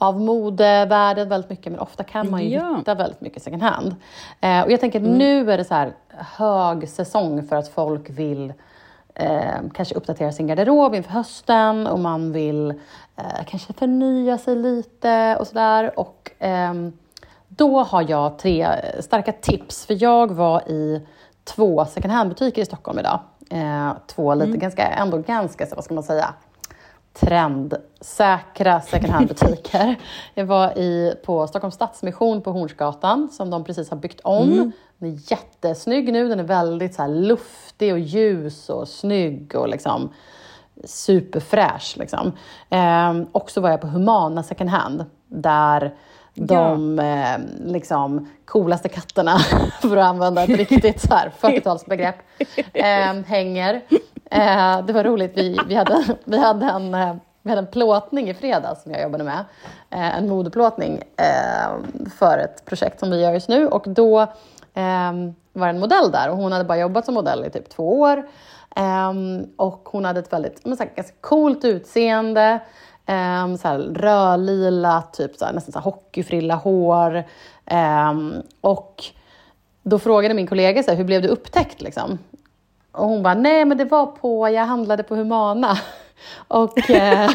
av 0.00 0.20
modevärlden 0.20 1.28
väldigt 1.28 1.50
mycket, 1.50 1.72
men 1.72 1.80
ofta 1.80 2.04
kan 2.04 2.30
man 2.30 2.42
ju 2.42 2.48
ja. 2.48 2.76
hitta 2.78 2.94
väldigt 2.94 3.20
mycket 3.20 3.42
second 3.42 3.62
hand. 3.62 3.94
Eh, 4.40 4.62
och 4.62 4.70
jag 4.70 4.80
tänker 4.80 5.00
mm. 5.00 5.18
nu 5.18 5.52
är 5.52 5.58
det 5.58 5.64
så 5.64 5.74
här 5.74 5.92
hög 6.10 6.88
säsong 6.88 7.42
för 7.42 7.56
att 7.56 7.68
folk 7.68 8.10
vill 8.10 8.52
eh, 9.14 9.60
kanske 9.74 9.94
uppdatera 9.94 10.32
sin 10.32 10.46
garderob 10.46 10.94
inför 10.94 11.10
hösten 11.10 11.86
och 11.86 11.98
man 11.98 12.32
vill 12.32 12.70
eh, 13.16 13.44
kanske 13.46 13.72
förnya 13.72 14.38
sig 14.38 14.56
lite 14.56 15.36
och 15.40 15.46
sådär. 15.46 15.98
Och 16.00 16.30
ehm, 16.38 16.92
då 17.48 17.82
har 17.82 18.10
jag 18.10 18.38
tre 18.38 18.68
starka 19.00 19.32
tips, 19.32 19.86
för 19.86 20.02
jag 20.02 20.30
var 20.30 20.68
i 20.68 21.06
två 21.44 21.84
second 21.84 22.12
hand-butiker 22.12 22.62
i 22.62 22.64
Stockholm 22.64 22.98
idag. 22.98 23.20
Eh, 23.50 23.92
två 24.06 24.34
lite 24.34 24.46
mm. 24.46 24.58
ganska, 24.58 24.86
ändå 24.86 25.18
ganska, 25.18 25.66
vad 25.74 25.84
ska 25.84 25.94
man 25.94 26.04
säga, 26.04 26.34
trendsäkra 27.12 28.80
second 28.80 29.12
hand-butiker. 29.12 29.96
Jag 30.34 30.44
var 30.44 30.78
i, 30.78 31.14
på 31.24 31.46
Stockholms 31.46 31.74
Stadsmission 31.74 32.42
på 32.42 32.52
Hornsgatan 32.52 33.28
som 33.32 33.50
de 33.50 33.64
precis 33.64 33.90
har 33.90 33.96
byggt 33.96 34.20
om. 34.20 34.52
Mm. 34.52 34.72
Den 34.98 35.14
är 35.14 35.30
jättesnygg 35.30 36.12
nu. 36.12 36.28
Den 36.28 36.40
är 36.40 36.44
väldigt 36.44 36.94
så 36.94 37.06
luftig 37.06 37.92
och 37.92 37.98
ljus 37.98 38.70
och 38.70 38.88
snygg 38.88 39.54
och 39.54 39.68
liksom 39.68 40.12
superfräsch. 40.84 41.94
Liksom. 41.98 42.32
Eh, 42.70 43.20
och 43.32 43.50
så 43.50 43.60
var 43.60 43.70
jag 43.70 43.80
på 43.80 43.86
Humana 43.86 44.42
second 44.42 44.70
hand 44.70 45.04
där 45.28 45.94
de 46.34 46.98
ja. 46.98 47.04
eh, 47.04 47.40
liksom, 47.64 48.28
coolaste 48.44 48.88
katterna, 48.88 49.38
för 49.80 49.96
att 49.96 50.06
använda 50.06 50.42
ett 50.42 50.48
riktigt 50.48 51.10
40-talsbegrepp, 51.10 52.14
eh, 52.72 53.24
hänger. 53.26 53.80
Eh, 54.30 54.84
det 54.84 54.92
var 54.92 55.04
roligt, 55.04 55.32
vi, 55.34 55.58
vi, 55.66 55.74
hade, 55.74 56.16
vi, 56.24 56.38
hade 56.38 56.66
en, 56.66 56.94
eh, 56.94 57.14
vi 57.42 57.50
hade 57.50 57.62
en 57.62 57.66
plåtning 57.66 58.30
i 58.30 58.34
fredags 58.34 58.82
som 58.82 58.92
jag 58.92 59.02
jobbade 59.02 59.24
med. 59.24 59.44
Eh, 59.90 60.18
en 60.18 60.28
modeplåtning 60.28 61.02
eh, 61.16 62.00
för 62.18 62.38
ett 62.38 62.64
projekt 62.64 63.00
som 63.00 63.10
vi 63.10 63.20
gör 63.22 63.32
just 63.32 63.48
nu. 63.48 63.66
Och 63.66 63.84
då 63.86 64.20
eh, 64.74 65.12
var 65.52 65.66
det 65.66 65.70
en 65.70 65.80
modell 65.80 66.10
där 66.10 66.30
och 66.30 66.36
hon 66.36 66.52
hade 66.52 66.64
bara 66.64 66.78
jobbat 66.78 67.04
som 67.04 67.14
modell 67.14 67.44
i 67.44 67.50
typ 67.50 67.68
två 67.68 68.00
år. 68.00 68.28
Eh, 68.76 69.12
och 69.56 69.88
hon 69.92 70.04
hade 70.04 70.20
ett 70.20 70.32
väldigt 70.32 70.64
men, 70.64 70.76
så 70.76 70.82
här, 70.82 70.90
ganska 70.96 71.14
coolt 71.20 71.64
utseende. 71.64 72.60
Um, 73.06 73.58
så 73.58 73.68
här, 73.68 73.78
rödlila, 73.78 75.02
typ 75.02 75.36
så 75.36 75.44
här, 75.44 75.52
nästan 75.52 75.72
så 75.72 75.78
här, 75.78 75.84
hockeyfrilla 75.84 76.54
hår. 76.54 77.24
Um, 78.10 78.42
och 78.60 79.04
då 79.82 79.98
frågade 79.98 80.34
min 80.34 80.46
kollega 80.46 80.82
så 80.82 80.90
här, 80.90 80.98
hur 80.98 81.04
blev 81.04 81.22
du 81.22 81.28
upptäckt? 81.28 81.80
Liksom? 81.82 82.18
Och 82.92 83.04
hon 83.04 83.22
bara, 83.22 83.34
nej 83.34 83.64
men 83.64 83.78
det 83.78 83.84
var 83.84 84.06
på, 84.06 84.48
jag 84.48 84.64
handlade 84.64 85.02
på 85.02 85.14
Humana. 85.14 85.78
Och 86.48 86.90
eh, 86.90 87.30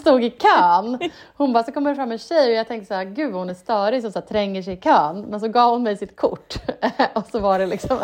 stod 0.00 0.24
i 0.24 0.30
kön. 0.30 1.10
Hon 1.36 1.52
bara, 1.52 1.64
så 1.64 1.72
kommer 1.72 1.90
det 1.90 1.96
fram 1.96 2.12
en 2.12 2.18
tjej 2.18 2.50
och 2.50 2.56
jag 2.56 2.68
tänkte 2.68 2.86
så 2.86 2.94
här, 2.94 3.04
gud 3.04 3.34
hon 3.34 3.50
är 3.50 3.54
störig 3.54 4.02
som 4.02 4.12
så 4.12 4.18
här, 4.18 4.26
tränger 4.26 4.62
sig 4.62 4.74
i 4.74 4.76
kön. 4.76 5.20
Men 5.20 5.40
så 5.40 5.48
gav 5.48 5.70
hon 5.70 5.82
mig 5.82 5.96
sitt 5.96 6.16
kort 6.16 6.54
och 7.14 7.26
så 7.26 7.38
var 7.38 7.58
det 7.58 7.66
liksom 7.66 7.98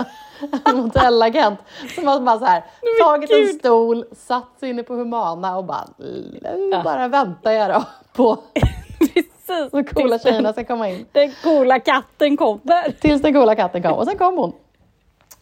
en 0.65 0.77
hotellagent 0.77 1.59
som 1.95 2.05
var 2.05 2.21
bara 2.21 2.39
så 2.39 2.45
här, 2.45 2.65
tagit 3.03 3.31
en 3.31 3.59
stol, 3.59 4.05
satt 4.13 4.61
sig 4.61 4.71
inne 4.71 4.83
på 4.83 4.95
Humana 4.95 5.57
och 5.57 5.65
bara, 5.65 5.89
nu 5.99 6.81
bara 6.85 7.09
väntar 7.09 7.53
jag 7.53 7.71
då 7.71 7.85
på 8.13 8.39
Precis. 8.99 9.71
de 9.73 9.85
coola 9.85 10.19
tjejerna 10.19 10.53
ska 10.53 10.65
komma 10.65 10.89
in. 10.89 11.07
Den 11.13 11.33
coola 11.43 11.81
katten 11.81 12.37
kommer. 12.37 12.91
Tills 13.01 13.23
den 13.23 13.35
coola 13.35 13.55
katten 13.55 13.83
kom 13.83 13.93
och 13.93 14.05
sen 14.05 14.19
kom 14.19 14.39
hon. 14.39 14.53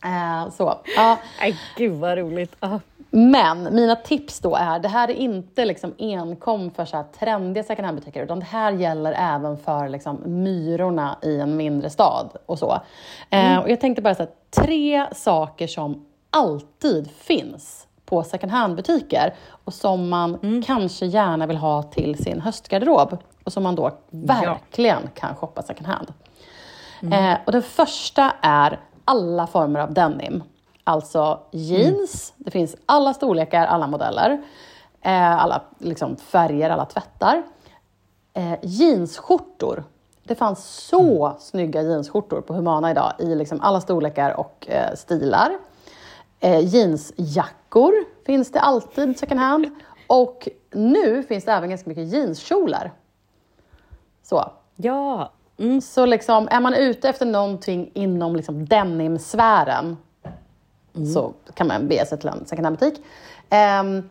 Eh, 0.07 0.51
så. 0.51 0.79
Ja. 0.97 1.19
Nej, 1.41 1.57
gud 1.77 1.93
vad 1.93 2.19
roligt. 2.19 2.57
Ah. 2.61 2.79
Men 3.11 3.75
mina 3.75 3.97
tips 3.97 4.41
då 4.41 4.57
är, 4.57 4.79
det 4.79 4.89
här 4.89 5.11
är 5.11 5.15
inte 5.15 5.65
liksom 5.65 5.95
enkom 5.99 6.71
för 6.71 6.85
så 6.85 6.97
här 6.97 7.05
trendiga 7.19 7.65
second 7.65 7.87
hand-butiker, 7.87 8.25
utan 8.25 8.41
det 8.41 8.47
här 8.47 8.73
gäller 8.73 9.13
även 9.13 9.59
för 9.59 9.89
liksom 9.89 10.21
myrorna 10.25 11.19
i 11.23 11.41
en 11.41 11.57
mindre 11.57 11.91
stad 11.91 12.37
och 12.47 12.59
så. 12.59 12.81
Eh, 13.31 13.59
och 13.59 13.71
jag 13.71 13.81
tänkte 13.81 14.03
bara 14.03 14.15
så 14.15 14.23
här, 14.23 14.31
tre 14.51 15.07
saker 15.13 15.67
som 15.67 16.07
alltid 16.31 17.11
finns 17.11 17.87
på 18.07 18.23
second 18.23 18.53
hand-butiker 18.53 19.35
och 19.65 19.75
som 19.75 20.09
man 20.09 20.63
kanske 20.67 21.07
gärna 21.07 21.47
vill 21.47 21.57
ha 21.57 21.83
till 21.83 22.25
sin 22.25 22.41
höstgarderob 22.41 23.19
och 23.45 23.53
som 23.53 23.63
man 23.63 23.75
då 23.75 23.99
verkligen 24.11 25.11
kan 25.15 25.35
shoppa 25.35 25.63
second 25.63 25.87
hand. 25.87 26.13
Eh, 27.13 27.39
och 27.47 27.53
den 27.53 27.63
första 27.63 28.33
är 28.41 28.79
alla 29.07 29.47
former 29.47 29.81
av 29.81 29.93
denim. 29.93 30.43
Alltså 30.85 31.41
jeans, 31.51 32.33
det 32.37 32.51
finns 32.51 32.77
alla 32.87 33.15
storlekar, 33.15 33.67
alla 33.67 33.87
modeller, 33.87 34.43
eh, 35.01 35.43
alla 35.43 35.63
liksom, 35.79 36.17
färger, 36.17 36.71
alla 36.71 36.85
tvättar. 36.85 37.43
Eh, 38.35 38.55
jeansskjortor. 38.63 39.85
Det 40.25 40.35
fanns 40.35 40.65
så 40.65 41.37
snygga 41.39 41.83
jeansskjortor 41.83 42.41
på 42.41 42.55
Humana 42.55 42.91
idag 42.91 43.13
i 43.19 43.35
liksom 43.35 43.61
alla 43.61 43.81
storlekar 43.81 44.41
och 44.41 44.67
eh, 44.69 44.95
stilar. 44.95 45.59
Eh, 46.41 46.61
jeansjackor 46.61 47.93
finns 48.27 48.53
det 48.53 48.61
alltid 48.61 49.19
second 49.19 49.41
hand. 49.41 49.67
Och 50.07 50.49
nu 50.71 51.23
finns 51.23 51.45
det 51.45 51.53
även 51.53 51.71
ganska 51.71 51.89
mycket 51.89 52.13
jeanskjolar. 52.13 52.93
Så. 54.23 54.51
Ja. 54.77 55.33
Så 55.83 56.07
liksom, 56.07 56.49
är 56.51 56.61
man 56.61 56.75
ute 56.75 57.09
efter 57.09 57.27
någonting 57.27 57.91
inom 57.95 58.37
liksom 58.37 58.67
denimsfären 58.67 59.97
så 61.15 61.33
kan 61.55 61.67
man 61.67 61.89
bege 61.89 62.07
sig 62.07 62.19
till 62.19 62.29
en 62.29 62.47
second 62.47 62.67
hand-butik. 62.67 63.05
Ehm, 63.51 64.09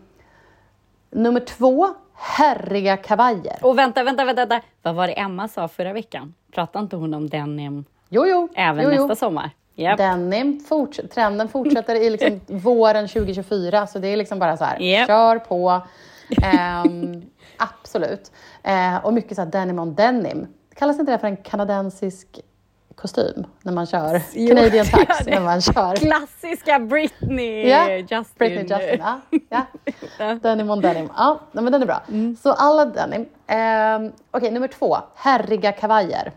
nummer 1.12 1.40
två, 1.40 1.88
herriga 2.14 2.98
kavajer. 2.98 3.58
Och 3.62 3.78
vänta, 3.78 4.04
vänta, 4.04 4.26
vänta, 4.26 4.46
vänta. 4.46 4.68
Vad 4.82 4.96
var 4.96 5.08
det 5.08 5.14
Emma 5.20 5.48
sa 5.48 5.68
förra 5.68 5.94
veckan? 5.94 6.34
Pratade 6.54 6.84
inte 6.84 6.96
hon 6.96 7.14
om 7.14 7.30
denim 7.30 7.86
Jo, 8.10 8.26
jo. 8.28 8.50
även 8.56 8.84
jo, 8.84 8.92
jo. 8.96 9.08
nästa 9.08 9.26
sommar? 9.26 9.50
Japp. 9.76 9.98
Denim, 9.98 10.60
forts- 10.70 11.08
trenden 11.08 11.48
fortsätter 11.50 11.96
i 11.96 12.10
liksom 12.10 12.40
våren 12.48 13.08
2024, 13.08 13.88
så 13.88 14.00
det 14.00 14.08
är 14.08 14.18
liksom 14.18 14.40
bara 14.40 14.58
så 14.58 14.64
här, 14.64 14.80
Japp. 14.80 15.08
kör 15.08 15.40
på. 15.40 15.82
Ehm, 16.44 17.22
absolut. 17.58 18.32
Eh, 18.64 19.06
och 19.06 19.14
mycket 19.14 19.36
så 19.36 19.42
här 19.42 19.50
denim 19.52 19.80
on 19.80 19.96
denim. 19.96 20.48
Kallas 20.76 21.00
inte 21.00 21.12
det 21.12 21.18
för 21.20 21.28
en 21.28 21.38
kanadensisk 21.38 22.40
kostym 22.96 23.46
när 23.64 23.72
man 23.74 23.86
kör 23.86 24.22
Jo, 24.34 24.48
Canadian 24.56 24.86
Tax? 24.92 25.26
När 25.26 25.42
man 25.42 25.62
kör 25.62 25.96
Klassiska 25.96 26.80
Britney 26.80 27.70
Ja, 27.70 27.90
Justin. 27.96 28.24
Britney 28.38 28.64
Justin. 28.64 29.04
Ja. 29.50 29.66
Denim 30.42 30.70
on 30.70 30.82
denim. 30.82 31.10
Ja, 31.18 31.40
men 31.52 31.66
den 31.72 31.82
är 31.82 31.86
bra. 31.86 32.02
Så 32.44 32.54
alla 32.54 32.86
denim. 32.86 33.26
Ehm, 33.48 34.12
Okej, 34.32 34.52
nummer 34.52 34.68
två. 34.68 34.98
Herriga 35.16 35.72
kavajer. 35.72 36.32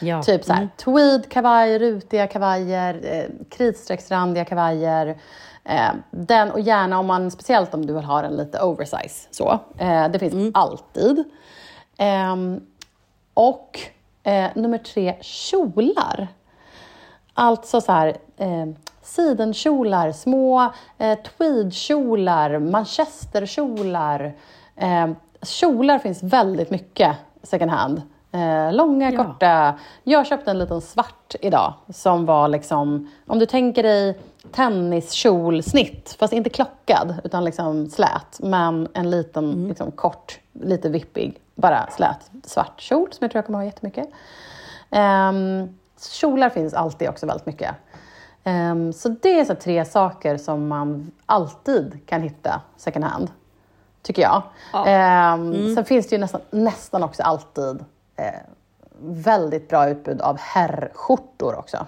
Ja. 0.00 0.22
Typ 0.22 0.44
så 0.44 0.52
här, 0.52 0.68
tweed 0.76 1.28
kavaj, 1.28 1.78
rutiga 1.78 2.26
kavajer, 2.26 3.00
eh, 3.04 3.24
kritstrecksrandiga 3.50 4.44
kavajer. 4.44 5.18
Eh, 5.64 5.90
den, 6.10 6.50
och 6.50 6.60
gärna 6.60 6.98
om 6.98 7.06
man, 7.06 7.30
speciellt 7.30 7.74
om 7.74 7.86
du 7.86 7.94
vill 7.94 8.04
ha 8.04 8.22
den 8.22 8.36
lite 8.36 8.60
oversize. 8.62 9.28
Så. 9.30 9.58
Eh, 9.78 10.08
det 10.08 10.18
finns 10.18 10.50
alltid. 10.54 11.24
Ehm, 11.98 12.60
och 13.34 13.80
eh, 14.22 14.50
nummer 14.54 14.78
tre, 14.78 15.14
kjolar. 15.20 16.28
Alltså 17.34 17.80
så 17.80 17.92
här, 17.92 18.16
eh, 18.36 18.66
sidenkjolar, 19.02 20.12
små 20.12 20.72
eh, 20.98 21.18
tweedkjolar, 21.18 22.58
manchesterkjolar. 22.58 24.34
Eh, 24.76 25.10
kjolar 25.42 25.98
finns 25.98 26.22
väldigt 26.22 26.70
mycket 26.70 27.16
second 27.42 27.70
hand. 27.70 28.02
Eh, 28.32 28.72
långa, 28.72 29.10
Ja. 29.10 29.24
korta. 29.24 29.78
Jag 30.04 30.26
köpte 30.26 30.50
en 30.50 30.58
liten 30.58 30.80
svart 30.80 31.34
idag 31.40 31.74
som 31.88 32.26
var 32.26 32.48
liksom, 32.48 33.10
om 33.26 33.38
du 33.38 33.46
tänker 33.46 33.82
dig 33.82 34.18
tenniskjolsnitt, 34.52 36.16
fast 36.18 36.32
inte 36.32 36.50
klockad 36.50 37.14
utan 37.24 37.44
liksom 37.44 37.90
slät, 37.90 38.38
men 38.40 38.88
en 38.94 39.10
liten 39.10 39.68
liksom, 39.68 39.90
kort, 39.92 40.38
lite 40.52 40.88
vippig, 40.88 41.38
bara 41.54 41.90
slät 41.90 42.30
svart 42.44 42.80
kjol 42.80 43.12
som 43.12 43.18
jag 43.20 43.30
tror 43.30 43.38
jag 43.38 43.46
kommer 43.46 43.58
ha 43.58 43.64
jättemycket. 43.64 44.08
Um, 44.90 45.78
kjolar 46.10 46.50
finns 46.50 46.74
alltid 46.74 47.08
också 47.08 47.26
väldigt 47.26 47.46
mycket. 47.46 47.76
Ehm, 48.44 48.92
så 48.92 49.08
det 49.08 49.40
är 49.40 49.44
så 49.44 49.54
tre 49.54 49.84
saker 49.84 50.36
som 50.36 50.68
man 50.68 51.10
alltid 51.26 52.06
kan 52.06 52.22
hitta 52.22 52.60
second 52.76 53.04
hand, 53.04 53.30
tycker 54.02 54.22
jag. 54.22 54.42
Ja. 54.72 54.86
Ehm, 54.86 55.74
Sen 55.74 55.84
finns 55.84 56.08
det 56.08 56.14
ju 56.16 56.20
nästan, 56.20 56.40
nästan 56.50 57.02
också 57.02 57.22
alltid 57.22 57.84
eh, 58.16 58.40
väldigt 59.00 59.68
bra 59.68 59.88
utbud 59.88 60.20
av 60.20 60.38
herrskjortor 60.38 61.58
också. 61.58 61.86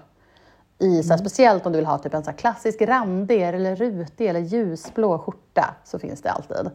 I, 0.78 1.02
så 1.02 1.10
här, 1.10 1.18
Speciellt 1.18 1.66
om 1.66 1.72
du 1.72 1.78
vill 1.78 1.86
ha 1.86 1.98
typ 1.98 2.14
en 2.14 2.24
så 2.24 2.32
klassisk 2.32 2.82
randig 2.82 3.42
eller 3.42 3.76
rutig 3.76 4.26
eller 4.26 4.40
ljusblå 4.40 5.18
skjorta 5.18 5.74
så 5.84 5.98
finns 5.98 6.22
det 6.22 6.30
alltid. 6.30 6.70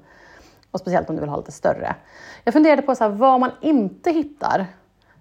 Och 0.72 0.80
speciellt 0.80 1.10
om 1.10 1.16
du 1.16 1.22
vill 1.22 1.30
ha 1.30 1.38
lite 1.38 1.52
större. 1.52 1.96
Jag 2.44 2.54
funderade 2.54 2.82
på 2.82 2.96
så 2.96 3.04
här, 3.04 3.12
vad 3.12 3.40
man 3.40 3.52
inte 3.62 4.12
hittar. 4.12 4.66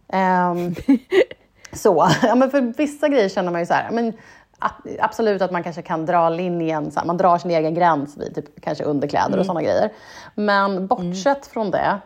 Ehm, 0.09 0.75
så, 1.73 2.09
ja, 2.23 2.35
men 2.35 2.51
för 2.51 2.61
vissa 2.61 3.09
grejer 3.09 3.29
känner 3.29 3.53
man 3.53 3.61
ju 3.61 3.67
så 3.67 3.75
här, 3.75 3.91
men 3.91 4.13
absolut 5.01 5.43
att 5.43 5.53
man 5.53 5.63
kanske 5.63 5.83
kan 5.83 6.07
dra 6.07 6.29
linjen, 6.29 6.91
så 6.91 7.01
här, 7.01 7.07
man 7.07 7.17
drar 7.17 7.39
sin 7.39 7.51
egen 7.51 7.75
gräns 7.75 8.17
vid 8.17 8.35
typ, 8.35 8.61
kanske 8.61 8.85
underkläder 8.85 9.39
och 9.39 9.47
sådana 9.47 9.63
grejer. 9.63 9.93
Men 10.35 10.87
bortsett 10.87 11.47
från 11.47 11.71
det, 11.71 11.99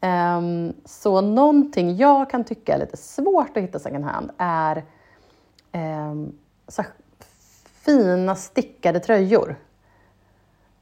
ehm, 0.00 0.72
så 0.84 1.20
någonting 1.20 1.96
jag 1.96 2.30
kan 2.30 2.44
tycka 2.44 2.74
är 2.74 2.78
lite 2.78 2.96
svårt 2.96 3.56
att 3.56 3.62
hitta 3.62 3.78
second 3.78 4.04
hand 4.04 4.30
är 4.38 4.84
ehm, 5.72 6.32
så 6.68 6.82
här, 6.82 6.90
fina 7.84 8.34
stickade 8.34 9.00
tröjor. 9.00 9.56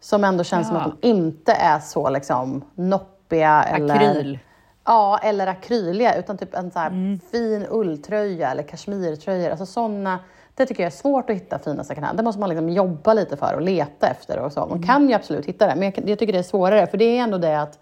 Som 0.01 0.25
ändå 0.25 0.45
känns 0.45 0.67
som 0.67 0.77
Ja. 0.77 0.83
att 0.83 1.01
de 1.01 1.09
inte 1.09 1.53
är 1.53 1.79
så 1.79 2.11
liksom 2.11 2.65
noppiga 2.75 3.63
eller... 3.63 3.95
Akryl. 3.95 4.39
Ja, 4.85 5.19
eller 5.23 5.47
akryliga, 5.47 6.15
utan 6.15 6.39
typ 6.39 6.55
en 6.55 6.71
så 6.71 6.79
här 6.79 7.19
fin 7.31 7.67
ulltröja 7.71 8.51
eller 8.51 8.63
kashmirtröja. 8.63 9.51
Alltså 9.51 9.67
såna, 9.67 10.19
det 10.55 10.67
tycker 10.67 10.83
jag 10.83 10.93
är 10.93 10.97
svårt 10.97 11.31
att 11.31 11.37
hitta 11.37 11.59
fina 11.59 11.85
second 11.85 12.07
hand. 12.07 12.19
Det 12.19 12.23
måste 12.23 12.41
man 12.41 12.49
liksom 12.49 12.69
jobba 12.69 13.15
lite 13.15 13.37
för 13.37 13.55
och 13.55 13.63
leta 13.63 14.07
efter 14.09 14.39
och 14.39 14.53
så. 14.53 14.67
Man 14.67 14.83
kan 14.83 15.09
ju 15.09 15.15
absolut 15.15 15.47
hitta 15.47 15.67
det, 15.67 15.75
men 15.77 15.93
jag, 15.97 16.09
jag 16.09 16.19
tycker 16.19 16.33
det 16.33 16.39
är 16.39 16.43
svårare. 16.43 16.87
För 16.87 16.99
det 16.99 17.05
är 17.19 17.23
ändå 17.23 17.39
det 17.39 17.61
att 17.61 17.79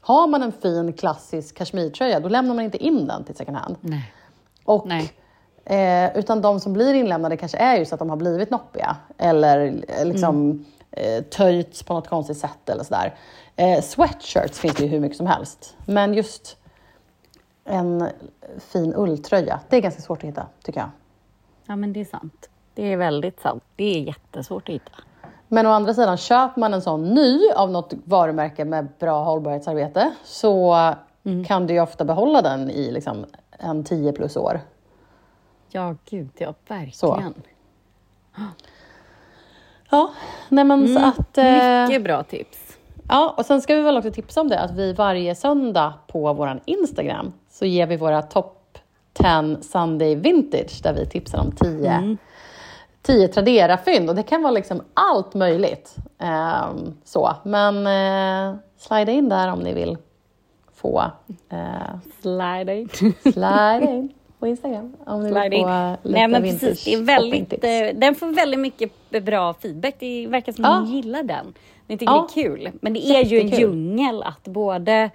har 0.00 0.26
man 0.26 0.42
en 0.42 0.52
fin 0.52 0.92
klassisk 0.92 1.56
kashmirtröja, 1.56 2.20
då 2.20 2.28
lämnar 2.28 2.54
man 2.54 2.64
inte 2.64 2.84
in 2.84 3.06
den 3.06 3.24
till 3.24 3.34
second 3.34 3.56
hand. 3.56 3.76
Nej. 3.80 4.12
Och, 4.64 4.86
Nej. 4.86 5.12
Eh, 5.64 6.18
utan 6.18 6.42
de 6.42 6.60
som 6.60 6.72
blir 6.72 6.94
inlämnade 6.94 7.36
kanske 7.36 7.58
är 7.58 7.76
just 7.76 7.92
att 7.92 7.98
de 7.98 8.10
har 8.10 8.16
blivit 8.16 8.50
noppiga 8.50 8.96
eller 9.18 9.82
eh, 9.88 10.06
liksom 10.06 10.64
eh, 10.92 11.24
töjts 11.24 11.82
på 11.82 11.94
något 11.94 12.08
konstigt 12.08 12.38
sätt 12.38 12.68
eller 12.68 12.84
sådär. 12.84 13.14
Eh, 13.56 13.82
sweatshirts 13.82 14.58
finns 14.58 14.74
det 14.74 14.82
ju 14.82 14.88
hur 14.88 15.00
mycket 15.00 15.16
som 15.16 15.26
helst. 15.26 15.76
Men 15.86 16.14
just 16.14 16.56
en 17.64 18.08
fin 18.58 18.94
ulltröja, 18.94 19.60
det 19.68 19.76
är 19.76 19.80
ganska 19.80 20.02
svårt 20.02 20.18
att 20.18 20.28
hitta 20.30 20.46
tycker 20.62 20.80
jag. 20.80 20.90
Ja, 21.66 21.76
men 21.76 21.92
det 21.92 22.00
är 22.00 22.04
sant. 22.04 22.48
Det 22.74 22.92
är 22.92 22.96
väldigt 22.96 23.40
sant. 23.40 23.62
Det 23.76 23.84
är 23.84 24.00
jättesvårt 24.00 24.68
att 24.68 24.74
hitta. 24.74 24.92
Men 25.48 25.66
å 25.66 25.70
andra 25.70 25.94
sidan, 25.94 26.16
köper 26.16 26.60
man 26.60 26.74
en 26.74 26.82
sån 26.82 27.14
ny 27.14 27.50
av 27.56 27.70
något 27.70 27.92
varumärke 28.04 28.64
med 28.64 28.88
bra 28.98 29.24
hållbarhetsarbete 29.24 30.12
så 30.24 30.76
kan 31.46 31.66
du 31.66 31.74
ju 31.74 31.80
ofta 31.80 32.04
behålla 32.04 32.42
den 32.42 32.70
i 32.70 32.90
liksom 32.90 33.26
en 33.50 33.84
10 33.84 34.12
plus 34.12 34.36
år. 34.36 34.60
Ja, 35.68 35.96
gud, 36.04 36.30
ja, 36.38 36.54
verkligen. 36.68 37.34
Ja, 39.90 40.10
nej 40.48 40.64
men 40.64 40.94
så 40.94 41.00
att... 41.04 41.38
eh, 41.38 41.82
Mycket 41.88 42.04
bra 42.04 42.22
tips. 42.22 42.58
Ja, 43.08 43.34
och 43.36 43.46
sen 43.46 43.62
ska 43.62 43.74
vi 43.74 43.80
väl 43.82 43.96
också 43.96 44.10
tipsa 44.10 44.40
om 44.40 44.48
det 44.48 44.58
att 44.60 44.70
vi 44.70 44.92
varje 44.92 45.34
söndag 45.34 45.92
på 46.06 46.32
vår 46.32 46.60
Instagram 46.64 47.32
så 47.50 47.64
ger 47.66 47.86
vi 47.86 47.96
våra 47.96 48.22
top 48.22 48.78
10 49.12 49.56
Sunday 49.62 50.14
Vintage 50.14 50.80
där 50.82 50.92
vi 50.94 51.06
tipsar 51.06 51.38
om 51.38 51.52
10 51.52 51.90
Mm. 51.92 52.18
10 53.02 53.28
Tradera-fynd 53.28 54.08
och 54.10 54.14
det 54.16 54.22
kan 54.22 54.42
vara 54.42 54.52
liksom 54.52 54.82
allt 54.94 55.34
möjligt. 55.34 55.96
Ehm, 56.18 56.94
så, 57.04 57.30
men 57.44 57.86
eh, 57.86 58.56
slida 58.76 59.12
in 59.12 59.28
där 59.28 59.52
om 59.52 59.58
ni 59.58 59.74
vill 59.74 59.96
få 60.74 61.02
eh, 61.48 61.58
Slide 62.22 62.80
in. 62.80 62.88
slida 63.22 63.80
in 63.80 64.12
på 64.40 64.46
Instagram 64.46 64.96
om 65.06 65.22
ni 65.22 65.28
Slide 65.30 65.48
vill 65.48 65.58
in. 65.58 65.64
få 65.66 65.96
lite 66.08 66.28
Nej 66.28 66.42
precis, 66.42 66.84
det 66.84 66.94
är 66.94 67.02
väldigt, 67.02 67.52
eh, 67.52 68.00
den 68.00 68.14
får 68.14 68.26
väldigt 68.26 68.60
mycket 68.60 68.92
bra 69.22 69.54
feedback. 69.54 69.94
Det 69.98 70.26
verkar 70.26 70.52
som 70.52 70.64
Ja. 70.64 70.78
att 70.78 70.88
ni 70.88 70.94
gillar 70.96 71.22
den. 71.22 71.54
Ni 71.86 71.98
tycker 71.98 72.12
Ja. 72.12 72.28
det 72.34 72.40
är 72.40 72.44
kul. 72.44 72.70
Men 72.80 72.92
det 72.92 73.00
är 73.06 73.24
ju 73.24 73.40
en 73.40 73.46
Jättekul. 73.46 73.60
djungel 73.60 74.22
att 74.22 74.44
både 74.44 75.10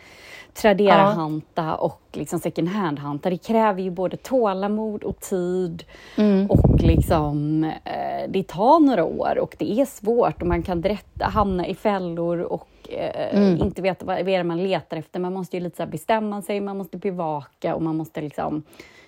Tradera-hanta 0.62 1.76
och 1.76 2.02
liksom 2.14 2.40
second 2.40 2.68
hand-hanta. 2.70 3.30
Det 3.30 3.38
kräver 3.38 3.82
ju 3.82 3.90
både 3.92 4.18
tålamod 4.18 5.04
och 5.04 5.20
tid 5.20 5.84
Mm. 6.18 6.50
och 6.52 6.80
liksom, 6.82 7.64
eh, 7.64 8.30
det 8.30 8.48
tar 8.48 8.80
några 8.80 9.04
år 9.06 9.38
och 9.40 9.56
det 9.60 9.80
är 9.82 9.86
svårt 9.86 10.42
och 10.42 10.48
man 10.48 10.64
kan 10.64 10.82
direkt 10.82 11.22
hamna 11.22 11.68
i 11.68 11.76
fällor 11.76 12.40
och 12.40 12.68
eh, 12.90 13.38
Mm. 13.38 13.62
inte 13.62 13.82
veta 13.82 14.06
vad, 14.06 14.18
vad 14.18 14.30
är 14.30 14.38
det 14.38 14.44
man 14.44 14.64
letar 14.64 14.98
efter. 14.98 15.20
Man 15.20 15.34
måste 15.34 15.58
ju 15.58 15.64
lite 15.64 15.78
så 15.78 15.86
bestämma 15.86 16.42
sig, 16.42 16.60
man 16.62 16.78
måste 16.78 16.98
bevaka 16.98 17.76
och 17.76 17.82
man 17.82 17.96
måste 17.98 18.22
liksom 18.22 18.64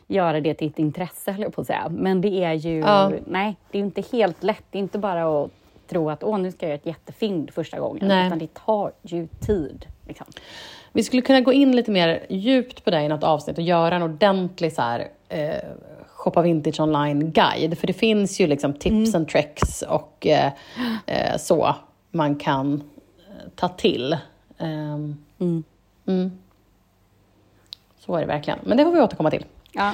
göra 0.07 0.41
det 0.41 0.53
till 0.53 0.67
ett 0.67 0.79
intresse, 0.79 1.31
höll 1.31 1.41
jag 1.41 1.53
på 1.53 1.61
att 1.61 1.67
säga. 1.67 1.87
Men 1.89 2.21
det 2.21 2.43
är 2.43 2.53
ju, 2.53 2.79
Ja. 2.79 3.11
nej, 3.25 3.55
det 3.71 3.77
är 3.77 3.81
inte 3.81 4.03
helt 4.11 4.43
lätt. 4.43 4.63
Det 4.71 4.77
är 4.77 4.81
inte 4.81 4.99
bara 4.99 5.43
att 5.43 5.51
tro 5.89 6.09
att 6.09 6.23
åh, 6.23 6.39
nu 6.39 6.51
ska 6.51 6.65
jag 6.65 6.69
göra 6.69 6.79
ett 6.79 6.85
jättefynd 6.85 7.51
första 7.51 7.79
gången, 7.79 8.07
Nej. 8.07 8.27
utan 8.27 8.39
det 8.39 8.53
tar 8.53 8.91
ju 9.01 9.27
tid. 9.27 9.85
Liksom. 10.07 10.27
Vi 10.97 11.03
skulle 11.03 11.21
kunna 11.21 11.41
gå 11.41 11.53
in 11.53 11.75
lite 11.75 11.91
mer 11.91 12.25
djupt 12.29 12.83
på 12.85 12.91
det 12.91 13.01
i 13.01 13.07
något 13.07 13.23
avsnitt 13.23 13.57
och 13.57 13.63
göra 13.63 13.95
en 13.95 14.03
ordentlig 14.03 14.73
så 14.73 14.81
här, 14.81 15.07
eh, 15.29 15.55
shoppa 16.07 16.41
vintage 16.41 16.79
online-guide. 16.79 17.75
För 17.75 17.87
det 17.87 17.93
finns 17.93 18.39
ju 18.39 18.47
liksom 18.47 18.73
tips 18.73 19.15
and 19.15 19.27
tricks 19.27 19.81
och 19.81 20.27
eh, 20.27 20.51
eh, 21.05 21.37
så 21.37 21.75
man 22.11 22.35
kan 22.35 22.73
eh, 22.73 23.49
ta 23.55 23.67
till. 23.67 24.17
Ehm, 24.57 25.17
Mm. 25.39 25.63
mm. 26.07 26.31
Så 27.99 28.15
är 28.15 28.19
det 28.21 28.27
verkligen. 28.27 28.59
Men 28.63 28.77
det 28.77 28.83
får 28.83 28.91
vi 28.91 29.01
återkomma 29.01 29.31
till. 29.31 29.45
Ja. 29.71 29.93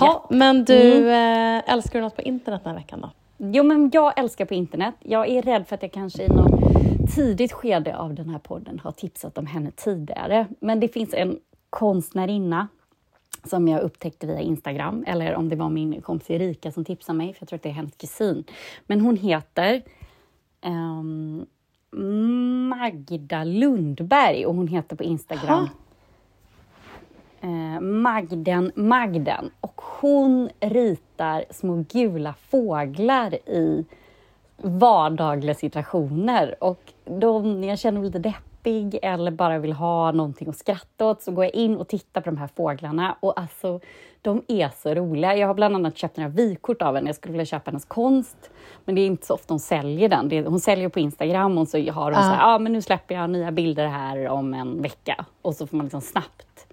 Ha, 0.00 0.26
men 0.30 0.64
du, 0.64 1.10
eh, 1.10 1.72
älskar 1.72 1.98
du 1.98 2.04
något 2.04 2.16
på 2.16 2.22
internet 2.22 2.60
den 2.64 2.72
här 2.72 2.80
veckan 2.80 3.00
då? 3.00 3.10
Jo, 3.38 3.64
men 3.64 3.90
jag 3.94 4.18
älskar 4.18 4.44
på 4.44 4.54
internet. 4.54 4.94
Jag 5.00 5.28
är 5.28 5.42
rädd 5.42 5.66
för 5.68 5.74
att 5.74 5.82
jag 5.82 5.92
kanske 5.92 6.22
i 6.22 6.28
tidigt 7.06 7.52
skede 7.52 7.96
av 7.96 8.14
den 8.14 8.28
här 8.28 8.38
podden 8.38 8.78
har 8.78 8.92
tipsat 8.92 9.38
om 9.38 9.46
henne 9.46 9.70
tidigare. 9.70 10.46
Men 10.60 10.80
det 10.80 10.88
finns 10.88 11.14
en 11.14 11.38
konstnärinna 11.70 12.68
som 13.44 13.68
jag 13.68 13.82
upptäckte 13.82 14.26
via 14.26 14.40
Instagram, 14.40 15.04
eller 15.06 15.34
om 15.34 15.48
det 15.48 15.56
var 15.56 15.68
min 15.68 16.02
kompis 16.02 16.30
Erika 16.30 16.72
som 16.72 16.84
tipsade 16.84 17.18
mig, 17.18 17.34
för 17.34 17.42
jag 17.42 17.48
tror 17.48 17.56
att 17.56 17.62
det 17.62 17.68
är 17.68 17.72
hennes 17.72 17.96
kusin. 17.96 18.44
Men 18.86 19.00
hon 19.00 19.16
heter 19.16 19.82
ehm, 20.60 21.46
Magda 22.68 23.44
Lundberg 23.44 24.46
och 24.46 24.54
hon 24.54 24.68
heter 24.68 24.96
på 24.96 25.02
Instagram 25.02 25.68
eh, 27.40 27.80
Magden 27.80 28.72
Magden. 28.74 29.50
Och 29.60 29.80
hon 30.00 30.48
ritar 30.60 31.44
små 31.50 31.84
gula 31.92 32.34
fåglar 32.50 33.34
i 33.34 33.84
vardagliga 34.56 35.54
situationer. 35.54 36.54
Och 36.60 36.80
de, 37.04 37.60
när 37.60 37.68
jag 37.68 37.78
känner 37.78 38.00
mig 38.00 38.06
lite 38.06 38.18
deppig 38.18 38.98
eller 39.02 39.30
bara 39.30 39.58
vill 39.58 39.72
ha 39.72 40.12
någonting 40.12 40.48
att 40.48 40.56
skratta 40.56 41.06
åt 41.06 41.22
så 41.22 41.32
går 41.32 41.44
jag 41.44 41.54
in 41.54 41.76
och 41.76 41.88
tittar 41.88 42.20
på 42.20 42.30
de 42.30 42.36
här 42.36 42.48
fåglarna. 42.56 43.16
Och 43.20 43.40
alltså, 43.40 43.80
de 44.22 44.42
är 44.48 44.70
så 44.82 44.94
roliga. 44.94 45.36
Jag 45.36 45.46
har 45.46 45.54
bland 45.54 45.74
annat 45.74 45.96
köpt 45.96 46.16
några 46.16 46.30
vykort 46.30 46.82
av 46.82 46.94
henne. 46.94 47.08
Jag 47.08 47.16
skulle 47.16 47.32
vilja 47.32 47.44
köpa 47.46 47.70
hennes 47.70 47.84
konst. 47.84 48.50
Men 48.84 48.94
det 48.94 49.00
är 49.00 49.06
inte 49.06 49.26
så 49.26 49.34
ofta 49.34 49.54
hon 49.54 49.60
säljer 49.60 50.08
den. 50.08 50.32
Är, 50.32 50.44
hon 50.44 50.60
säljer 50.60 50.88
på 50.88 51.00
Instagram 51.00 51.58
och 51.58 51.68
så 51.68 51.78
har 51.90 52.04
hon 52.04 52.12
Ja. 52.12 52.22
så 52.22 52.28
här, 52.28 52.54
ah, 52.54 52.58
men 52.58 52.72
nu 52.72 52.82
släpper 52.82 53.14
jag 53.14 53.30
nya 53.30 53.52
bilder 53.52 53.86
här 53.86 54.28
om 54.28 54.54
en 54.54 54.82
vecka. 54.82 55.24
Och 55.42 55.54
så 55.54 55.66
får 55.66 55.76
man 55.76 55.86
liksom 55.86 56.00
snabbt 56.00 56.66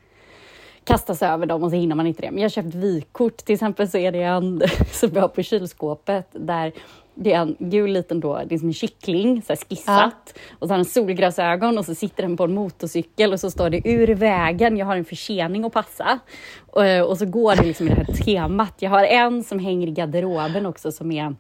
kasta 0.83 1.15
sig 1.15 1.29
över 1.29 1.45
dem 1.45 1.63
och 1.63 1.69
så 1.69 1.75
hinner 1.75 1.95
man 1.95 2.07
inte 2.07 2.21
det. 2.21 2.31
Men 2.31 2.37
jag 2.37 2.45
har 2.45 2.49
köpt 2.49 2.75
vykort, 2.75 3.37
till 3.37 3.53
exempel 3.53 3.89
så 3.89 3.97
är 3.97 4.11
det 4.11 4.23
en 4.23 4.61
som 4.91 5.09
jag 5.13 5.21
har 5.21 5.27
på 5.27 5.43
kylskåpet 5.43 6.27
där 6.31 6.71
det 7.15 7.33
är 7.33 7.41
en 7.41 7.55
gul 7.59 7.91
liten 7.91 8.19
då, 8.19 8.41
det 8.47 8.55
är 8.55 8.59
som 8.59 8.67
en 8.67 8.73
kyckling, 8.73 9.41
så 9.41 9.53
här 9.53 9.57
skissat. 9.57 10.39
Och 10.59 10.67
så 10.67 10.73
har 10.73 10.77
den 10.77 10.85
solglasögon 10.85 11.77
och 11.77 11.85
så 11.85 11.95
sitter 11.95 12.23
den 12.23 12.37
på 12.37 12.43
en 12.43 12.53
motorcykel 12.53 13.33
och 13.33 13.39
så 13.39 13.51
står 13.51 13.69
det 13.69 13.81
ur 13.89 14.07
vägen, 14.15 14.77
jag 14.77 14.85
har 14.85 14.97
en 14.97 15.05
försening 15.05 15.63
att 15.65 15.73
passa. 15.73 16.19
Och, 16.67 17.09
och 17.09 17.17
så 17.17 17.25
går 17.25 17.55
det 17.55 17.63
liksom 17.63 17.87
i 17.87 17.89
det 17.89 17.95
här 17.95 18.13
temat. 18.25 18.73
Jag 18.79 18.89
har 18.89 19.03
en 19.03 19.43
som 19.43 19.59
hänger 19.59 19.87
i 19.87 19.91
garderoben 19.91 20.65
också 20.65 20.91
som 20.91 21.11
är, 21.11 21.35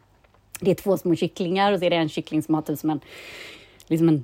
det 0.59 0.71
är 0.71 0.75
två 0.75 0.97
små 0.97 1.15
kycklingar 1.15 1.73
och 1.73 1.79
så 1.79 1.85
är 1.85 1.89
det 1.89 1.95
en 1.95 2.09
kyckling 2.09 2.43
som 2.43 2.55
har 2.55 2.61
typ 2.61 2.79
som 2.79 2.89
en, 2.89 2.99
liksom 3.87 4.09
en 4.09 4.23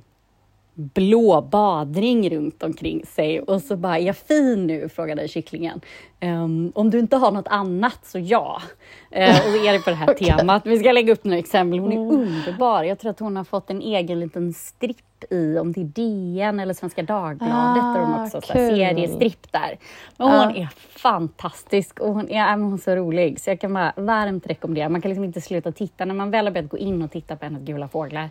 blå 0.74 1.40
badring 1.40 2.30
runt 2.30 2.62
omkring 2.62 3.06
sig 3.06 3.40
och 3.40 3.62
så 3.62 3.76
bara, 3.76 3.98
är 3.98 4.02
jag 4.06 4.16
fin 4.16 4.66
nu? 4.66 4.88
frågade 4.88 5.28
kycklingen. 5.28 5.80
Ehm, 6.20 6.72
om 6.74 6.90
du 6.90 6.98
inte 6.98 7.16
har 7.16 7.30
något 7.32 7.48
annat 7.48 7.98
så 8.06 8.18
ja. 8.18 8.62
Eh, 9.10 9.30
och 9.30 9.52
så 9.52 9.66
är 9.66 9.72
det 9.72 9.78
på 9.78 9.90
det 9.90 9.96
här 9.96 10.10
Okej. 10.10 10.34
temat. 10.38 10.66
Vi 10.66 10.78
ska 10.78 10.92
lägga 10.92 11.12
upp 11.12 11.24
några 11.24 11.38
exempel. 11.38 11.78
Hon 11.78 11.92
är 11.92 11.98
underbar. 11.98 12.82
Jag 12.84 12.98
tror 12.98 13.10
att 13.10 13.20
hon 13.20 13.36
har 13.36 13.44
fått 13.44 13.70
en 13.70 13.82
egen 13.82 14.20
liten 14.20 14.52
stripp 14.52 14.96
i, 15.30 15.58
om 15.58 15.72
det 15.72 15.80
är 15.80 15.84
DN 15.84 16.60
eller 16.60 16.74
Svenska 16.74 17.02
Dagbladet, 17.02 17.82
där 17.94 18.00
hon 18.00 18.14
Ah, 18.14 18.24
också 18.24 18.40
seriestripp 18.40 19.52
där. 19.52 19.78
Men 20.16 20.28
Ja. 20.28 20.44
hon 20.44 20.56
är 20.56 20.68
fantastisk 20.98 22.00
och 22.00 22.14
hon 22.14 22.28
är, 22.28 22.56
men 22.56 22.62
hon 22.62 22.74
är 22.74 22.78
så 22.78 22.96
rolig. 22.96 23.40
Så 23.40 23.50
jag 23.50 23.60
kan 23.60 23.74
bara 23.74 23.92
varmt 23.96 24.46
rekommendera. 24.46 24.88
Man 24.88 25.00
kan 25.02 25.08
liksom 25.08 25.24
inte 25.24 25.40
sluta 25.40 25.72
titta. 25.72 26.04
När 26.04 26.14
man 26.14 26.30
väl 26.30 26.46
har 26.46 26.52
börjat 26.52 26.70
gå 26.70 26.78
in 26.78 27.02
och 27.02 27.10
titta 27.10 27.36
på 27.36 27.44
hennes 27.44 27.62
gula 27.62 27.88
fåglar 27.88 28.30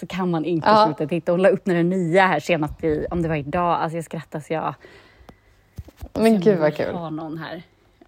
så 0.00 0.06
kan 0.06 0.30
man 0.30 0.44
inte 0.44 0.68
Ja. 0.68 0.84
sluta 0.86 1.08
titta. 1.08 1.32
Hon 1.32 1.42
la 1.42 1.48
upp 1.48 1.66
några 1.66 1.82
nya 1.82 2.26
här 2.26 2.40
senast, 2.40 2.84
i, 2.84 3.06
om 3.10 3.22
det 3.22 3.28
var 3.28 3.36
idag. 3.36 3.72
Alltså 3.80 3.96
jag 3.96 4.04
skrattar 4.04 4.40
så 4.40 4.52
jag... 4.52 4.74
Men 6.12 6.40
gud 6.40 6.58
vad 6.58 6.74
kul. 6.76 6.94
har 6.94 7.10
någon 7.10 7.38
här. 7.38 7.62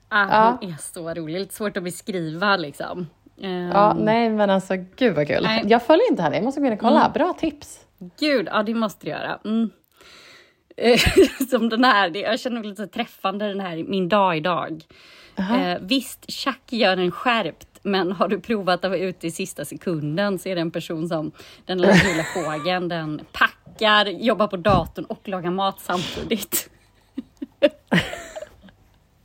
Ah. 0.09 0.51
Hon 0.61 0.71
är 0.71 0.77
så 0.79 1.15
rolig. 1.15 1.41
Lite 1.41 1.55
svårt 1.55 1.77
att 1.77 1.83
beskriva 1.83 2.57
liksom. 2.57 3.07
Ehm, 3.43 3.69
Ja, 3.75 3.95
nej 3.99 4.31
men 4.31 4.51
alltså 4.51 4.75
gud 4.97 5.15
vad 5.17 5.27
kul. 5.27 5.43
Nej. 5.43 5.63
Jag 5.67 5.83
följer 5.83 6.11
inte 6.11 6.23
henne, 6.23 6.37
jag 6.37 6.45
måste 6.45 6.61
gå 6.61 6.67
in 6.67 6.73
och 6.73 6.79
kolla. 6.79 7.01
Mm. 7.01 7.13
Bra 7.13 7.33
tips. 7.39 7.81
Gud, 8.19 8.49
ja 8.51 8.63
det 8.63 8.75
måste 8.75 9.07
du 9.07 9.11
göra. 9.11 9.39
Mm. 9.45 9.71
Eh, 10.77 11.01
Som 11.51 11.69
den 11.69 11.85
här, 11.85 12.11
det, 12.11 12.19
jag 12.19 12.41
känner 12.41 12.61
mig 12.61 12.69
lite 12.69 12.87
träffande 12.87 13.49
den 13.49 13.61
här 13.61 13.77
Min 13.77 14.09
dag 14.09 14.37
idag. 14.37 14.85
Eh, 15.37 15.79
visst, 15.81 16.31
Chuck 16.31 16.63
gör 16.73 16.97
en 16.97 17.11
skärpt, 17.11 17.69
men 17.83 18.13
har 18.13 18.29
du 18.29 18.41
provat 18.41 18.85
att 18.85 18.91
vara 18.91 19.01
ute 19.01 19.27
i 19.27 19.31
sista 19.31 19.65
sekunden 19.65 20.39
så 20.39 20.49
är 20.49 20.55
det 20.55 20.61
en 20.61 20.71
person 20.71 21.09
som, 21.09 21.33
den 21.65 21.79
lilla 21.79 22.25
fågeln, 22.35 22.89
den 22.89 23.21
packar, 23.33 24.07
jobbar 24.07 24.47
på 24.47 24.57
datorn 24.57 25.05
och 25.05 25.29
lagar 25.29 25.51
mat 25.51 25.81
samtidigt. 25.81 26.71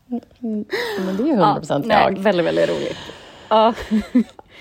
Men 0.08 1.18
det 1.18 1.24
är 1.24 1.28
ju 1.28 1.34
100 1.34 1.56
procent 1.56 1.86
nej, 1.86 1.98
jag. 2.04 2.20
Väldigt, 2.20 2.46
väldigt 2.46 2.70
roligt. 2.70 2.98
Ja. 3.50 3.74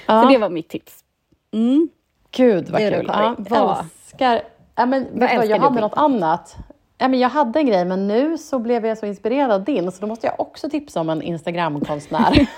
Ja. 0.06 0.22
Så 0.22 0.28
det 0.28 0.38
var 0.38 0.50
mitt 0.50 0.68
tips. 0.68 1.04
Mm. 1.52 1.88
Gud 2.30 2.68
vad 2.68 2.80
Det 2.80 2.90
kul. 2.90 3.06
Ja. 3.08 3.34
Vad? 3.38 3.86
Älskar... 4.20 4.42
Ja, 4.74 4.86
men, 4.86 5.06
vad, 5.12 5.22
älskar 5.22 5.44
jag 5.50 5.60
du 5.60 5.64
hade 5.64 5.80
något 5.80 5.96
annat. 5.96 6.56
Ja, 6.98 7.08
men 7.08 7.20
jag 7.20 7.28
hade 7.28 7.58
en 7.58 7.66
grej, 7.66 7.84
men 7.84 8.06
nu 8.08 8.38
så 8.38 8.58
blev 8.58 8.86
jag 8.86 8.98
så 8.98 9.06
inspirerad 9.06 9.50
av 9.50 9.64
din, 9.64 9.92
så 9.92 10.00
då 10.00 10.06
måste 10.06 10.26
jag 10.26 10.40
också 10.40 10.70
tipsa 10.70 11.00
om 11.00 11.10
en 11.10 11.22
Instagramkonstnär. 11.22 12.46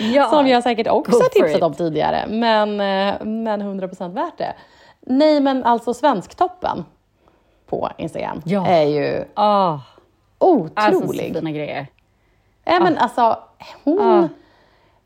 Ja. 0.00 0.24
som 0.30 0.46
jag 0.46 0.62
säkert 0.62 0.86
också 0.86 1.12
har 1.12 1.28
tipsat 1.28 1.56
it. 1.56 1.62
om 1.62 1.74
tidigare, 1.74 2.26
men, 2.28 2.70
eh, 2.70 3.14
men 3.26 3.62
100% 3.62 4.12
värt 4.14 4.38
det. 4.38 4.54
Nej, 5.00 5.40
men 5.40 5.64
alltså 5.64 5.94
Svensktoppen 5.94 6.84
på 7.66 7.90
Instagram 7.98 8.42
Ja. 8.44 8.66
är 8.66 8.82
ju 8.84 9.24
alltså 9.34 9.80
så 10.34 10.50
otrolig. 11.04 11.34
fina 11.34 11.50
grejer. 11.50 11.86
Ja, 12.64 12.80
men 12.80 12.98
alltså, 12.98 13.38
hon, 13.84 14.00
Ah. 14.00 14.28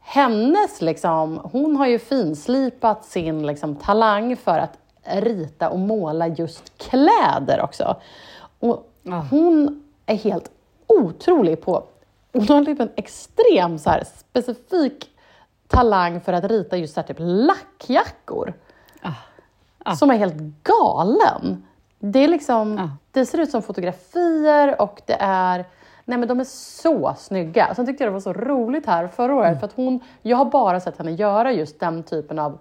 hennes 0.01 0.81
liksom, 0.81 1.40
hon 1.53 1.77
har 1.77 1.87
ju 1.87 1.98
finslipat 1.98 3.05
sin 3.05 3.46
liksom, 3.46 3.77
talang 3.77 4.37
för 4.37 4.59
att 4.59 4.79
rita 5.04 5.68
och 5.68 5.78
måla 5.78 6.26
just 6.28 6.78
kläder 6.78 7.60
också. 7.60 7.96
Och 8.60 8.88
Ah. 9.10 9.20
hon 9.30 9.82
är 10.06 10.14
helt 10.16 10.50
otrolig 10.86 11.60
på, 11.62 11.84
hon 12.32 12.48
har 12.48 12.64
typ 12.64 12.80
en 12.80 12.90
extrem 12.96 13.78
så 13.78 13.90
här, 13.90 14.04
specifik 14.16 15.10
talang 15.68 16.20
för 16.20 16.32
att 16.32 16.44
rita 16.44 16.76
just 16.76 16.94
så 16.94 17.00
här, 17.00 17.06
typ 17.08 17.16
lackjackor. 17.20 18.54
Ah. 19.84 19.94
Som 19.96 20.10
är 20.10 20.14
helt 20.16 20.36
galen. 20.62 21.66
Det 21.98 22.18
är 22.18 22.28
liksom, 22.28 22.78
Ah. 22.78 22.88
det 23.10 23.26
ser 23.26 23.38
ut 23.40 23.50
som 23.50 23.62
fotografier 23.62 24.82
och 24.82 25.02
det 25.06 25.16
är 25.20 25.64
Nej 26.04 26.18
men 26.18 26.28
de 26.28 26.40
är 26.40 26.44
så 26.44 27.14
snygga. 27.18 27.74
Sen 27.74 27.86
tyckte 27.86 28.04
jag 28.04 28.08
det 28.12 28.14
var 28.14 28.20
så 28.20 28.32
roligt 28.32 28.86
här 28.86 29.08
förra 29.08 29.34
året 29.34 29.58
för 29.60 29.66
att 29.66 29.72
hon, 29.72 30.00
jag 30.22 30.36
har 30.36 30.44
bara 30.44 30.80
sett 30.80 30.98
henne 30.98 31.10
göra 31.10 31.52
just 31.52 31.80
den 31.80 32.02
typen 32.02 32.38
av 32.38 32.58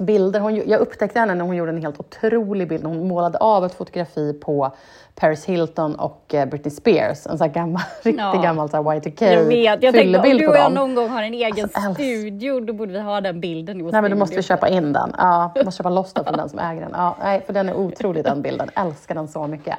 bilder. 0.00 0.40
Hon, 0.40 0.56
jag 0.68 0.80
upptäckte 0.80 1.20
henne 1.20 1.34
när 1.34 1.44
hon 1.44 1.56
gjorde 1.56 1.70
en 1.70 1.82
helt 1.82 2.00
otrolig 2.00 2.68
bild. 2.68 2.84
Hon 2.84 3.08
målade 3.08 3.38
av 3.38 3.64
ett 3.64 3.74
fotografi 3.74 4.32
på 4.32 4.72
Paris 5.14 5.44
Hilton 5.44 5.94
och 5.94 6.34
eh, 6.34 6.48
Britney 6.48 6.70
Spears. 6.70 7.26
En 7.26 7.38
sån 7.38 7.46
här 7.48 7.54
gammal, 7.54 7.82
riktigt 8.02 8.20
Ja. 8.20 8.40
gammal 8.42 8.68
så 8.68 8.76
här 8.76 8.82
Y2K 8.84 9.32
Jag 9.32 9.44
vet, 9.44 9.82
jag 9.82 9.94
tänkte 9.94 10.18
om 10.18 10.38
du 10.38 10.48
och 10.48 10.56
jag 10.56 10.72
någon 10.72 10.94
gång 10.94 11.08
har 11.08 11.22
en 11.22 11.34
egen 11.34 11.68
Alltså, 11.72 11.94
studio, 11.94 12.60
då 12.60 12.72
borde 12.72 12.92
vi 12.92 13.00
ha 13.00 13.20
den 13.20 13.40
bilden 13.40 13.80
i 13.80 13.82
vår 13.82 13.92
Nej, 13.92 14.02
men 14.02 14.10
då 14.10 14.16
måste 14.16 14.36
vi 14.36 14.42
köpa 14.42 14.68
in 14.68 14.92
den. 14.92 15.14
Ja, 15.18 15.52
måste 15.64 15.78
köpa 15.78 15.90
loss 15.90 16.12
den 16.12 16.24
från 16.24 16.36
den 16.36 16.48
som 16.48 16.58
äger 16.58 16.80
den. 16.80 16.90
Ja, 16.94 17.16
nej, 17.22 17.42
för 17.46 17.52
den 17.52 17.68
är 17.68 17.76
otrolig 17.76 18.24
den 18.24 18.42
bilden. 18.42 18.68
Älskar 18.76 19.14
den 19.14 19.28
så 19.28 19.46
mycket. 19.46 19.76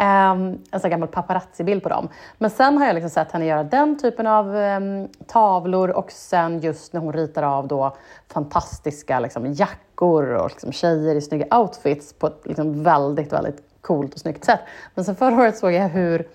Um, 0.00 0.58
en 0.70 0.80
sån 0.80 0.90
gammal 0.90 1.08
paparazzi-bild 1.08 1.82
på 1.82 1.88
dem. 1.88 2.08
Men 2.38 2.50
sen 2.50 2.78
har 2.78 2.86
jag 2.86 2.94
liksom 2.94 3.10
sett 3.10 3.32
henne 3.32 3.46
göra 3.46 3.64
den 3.64 3.98
typen 3.98 4.26
av 4.26 4.56
ehm, 4.56 5.08
tavlor 5.26 5.90
och 5.90 6.12
sen 6.12 6.60
just 6.60 6.92
när 6.92 7.00
hon 7.00 7.12
ritar 7.12 7.42
av 7.42 7.68
då 7.68 7.96
fantastiska 8.32 9.20
liksom, 9.20 9.46
jackor 9.58 10.34
och 10.34 10.50
liksom, 10.50 10.72
tjejer 10.72 11.14
i 11.14 11.20
snygga 11.20 11.58
outfits 11.58 12.12
på 12.12 12.26
ett 12.26 12.40
liksom, 12.44 12.82
väldigt, 12.82 13.32
väldigt 13.32 13.62
coolt 13.80 14.14
och 14.14 14.20
snyggt 14.20 14.44
sätt. 14.44 14.60
Men 14.94 15.04
sen 15.04 15.16
förra 15.16 15.36
året 15.36 15.58
såg 15.58 15.72
jag 15.72 15.88
hur 15.88 16.26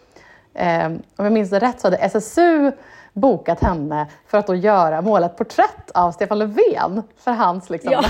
Ehm, 0.54 1.02
om 1.16 1.26
jag 1.26 1.32
minns 1.32 1.50
det 1.50 1.60
rätt 1.60 1.80
så 1.80 1.88
hade 1.88 1.98
SSU 1.98 2.72
bokat 3.14 3.60
henne 3.60 4.08
för 4.28 4.38
att 4.38 4.48
då 4.48 4.56
göra, 4.56 5.02
måla 5.02 5.26
ett 5.26 5.38
porträtt 5.38 5.92
av 5.94 6.12
Stefan 6.12 6.40
Löfven 6.40 7.04
för 7.18 7.32
hans 7.32 7.70
liksom, 7.70 7.92
Ja. 7.92 8.04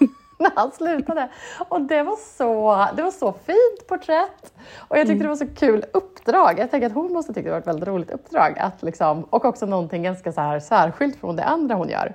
när 0.38 0.50
han 0.54 0.72
slutade. 0.72 1.28
Och 1.68 1.80
det 1.80 2.02
var, 2.02 2.16
så, 2.16 2.86
det 2.96 3.02
var 3.02 3.10
så 3.10 3.32
fint 3.32 3.86
porträtt. 3.88 4.52
Och 4.76 4.98
jag 4.98 5.06
tyckte 5.06 5.12
Mm. 5.12 5.22
det 5.22 5.28
var 5.28 5.36
så 5.36 5.60
kul 5.60 5.84
uppdrag. 5.92 6.58
Jag 6.58 6.70
tänker 6.70 6.86
att 6.86 6.92
hon 6.92 7.12
måste 7.12 7.34
tycka 7.34 7.44
det 7.44 7.50
var 7.50 7.58
ett 7.58 7.66
väldigt 7.66 7.88
roligt 7.88 8.10
uppdrag. 8.10 8.58
Att 8.58 8.82
liksom, 8.82 9.24
och 9.24 9.44
också 9.44 9.66
någonting 9.66 10.02
ganska 10.02 10.32
så 10.32 10.40
här 10.40 10.60
särskilt 10.60 11.16
från 11.16 11.36
det 11.36 11.44
andra 11.44 11.74
hon 11.74 11.88
gör. 11.88 12.14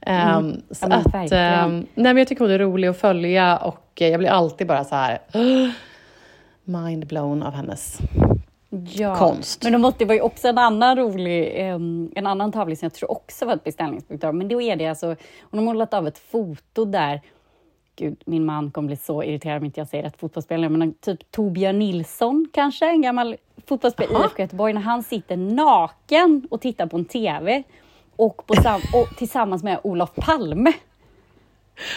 Ehm, 0.00 0.62
så 0.70 0.86
Mm. 0.86 1.00
Ja, 1.12 1.20
att, 1.24 1.32
ehm, 1.32 1.86
nej, 1.94 2.14
men 2.14 2.16
jag 2.16 2.28
tycker 2.28 2.44
hon 2.44 2.50
är 2.50 2.58
rolig 2.58 2.88
att 2.88 2.98
följa 2.98 3.56
och 3.56 3.92
jag 3.94 4.18
blir 4.18 4.30
alltid 4.30 4.66
bara 4.66 4.84
så 4.84 4.94
här 4.94 5.18
mind 6.64 7.06
blown 7.06 7.42
av 7.42 7.52
hennes 7.52 7.98
ja. 8.92 9.16
konst. 9.16 9.64
Men 9.64 9.80
måste 9.80 9.98
det 9.98 10.04
var 10.04 10.14
ju 10.14 10.20
också 10.20 10.48
en 10.48 10.58
annan 10.58 10.96
rolig, 10.96 11.52
em, 11.54 12.12
en 12.14 12.26
annan 12.26 12.52
tavla 12.52 12.76
som 12.76 12.86
jag 12.86 12.94
tror 12.94 13.10
också 13.10 13.46
var 13.46 13.54
ett 13.54 13.64
beställningsuppdrag. 13.64 14.34
Men 14.34 14.48
då 14.48 14.62
är 14.62 14.76
det 14.76 14.86
alltså, 14.86 15.06
hon 15.40 15.58
har 15.58 15.62
målat 15.62 15.94
av 15.94 16.06
ett 16.06 16.18
foto 16.18 16.84
där 16.84 17.20
Gud, 17.96 18.22
min 18.26 18.44
man 18.44 18.70
kommer 18.70 18.86
bli 18.86 18.96
så 18.96 19.22
irriterad 19.22 19.58
om 19.58 19.64
inte 19.64 19.80
jag 19.80 19.88
säger 19.88 20.04
rätt 20.04 20.20
fotbollsspelare, 20.20 20.68
men 20.68 20.94
typ 20.94 21.30
Torbjörn 21.30 21.78
Nilsson 21.78 22.48
kanske, 22.52 22.86
en 22.86 23.02
gammal 23.02 23.36
fotbollsspelare 23.66 24.22
i 24.22 24.24
IFK 24.24 24.42
Göteborg, 24.42 24.72
när 24.72 24.80
han 24.80 25.02
sitter 25.02 25.36
naken 25.36 26.46
och 26.50 26.60
tittar 26.60 26.86
på 26.86 26.96
en 26.96 27.04
TV 27.04 27.62
och, 28.18 28.46
på 28.46 28.54
sam- 28.62 28.80
och 28.94 29.16
tillsammans 29.16 29.62
med 29.62 29.78
Olof 29.82 30.14
Palme. 30.14 30.72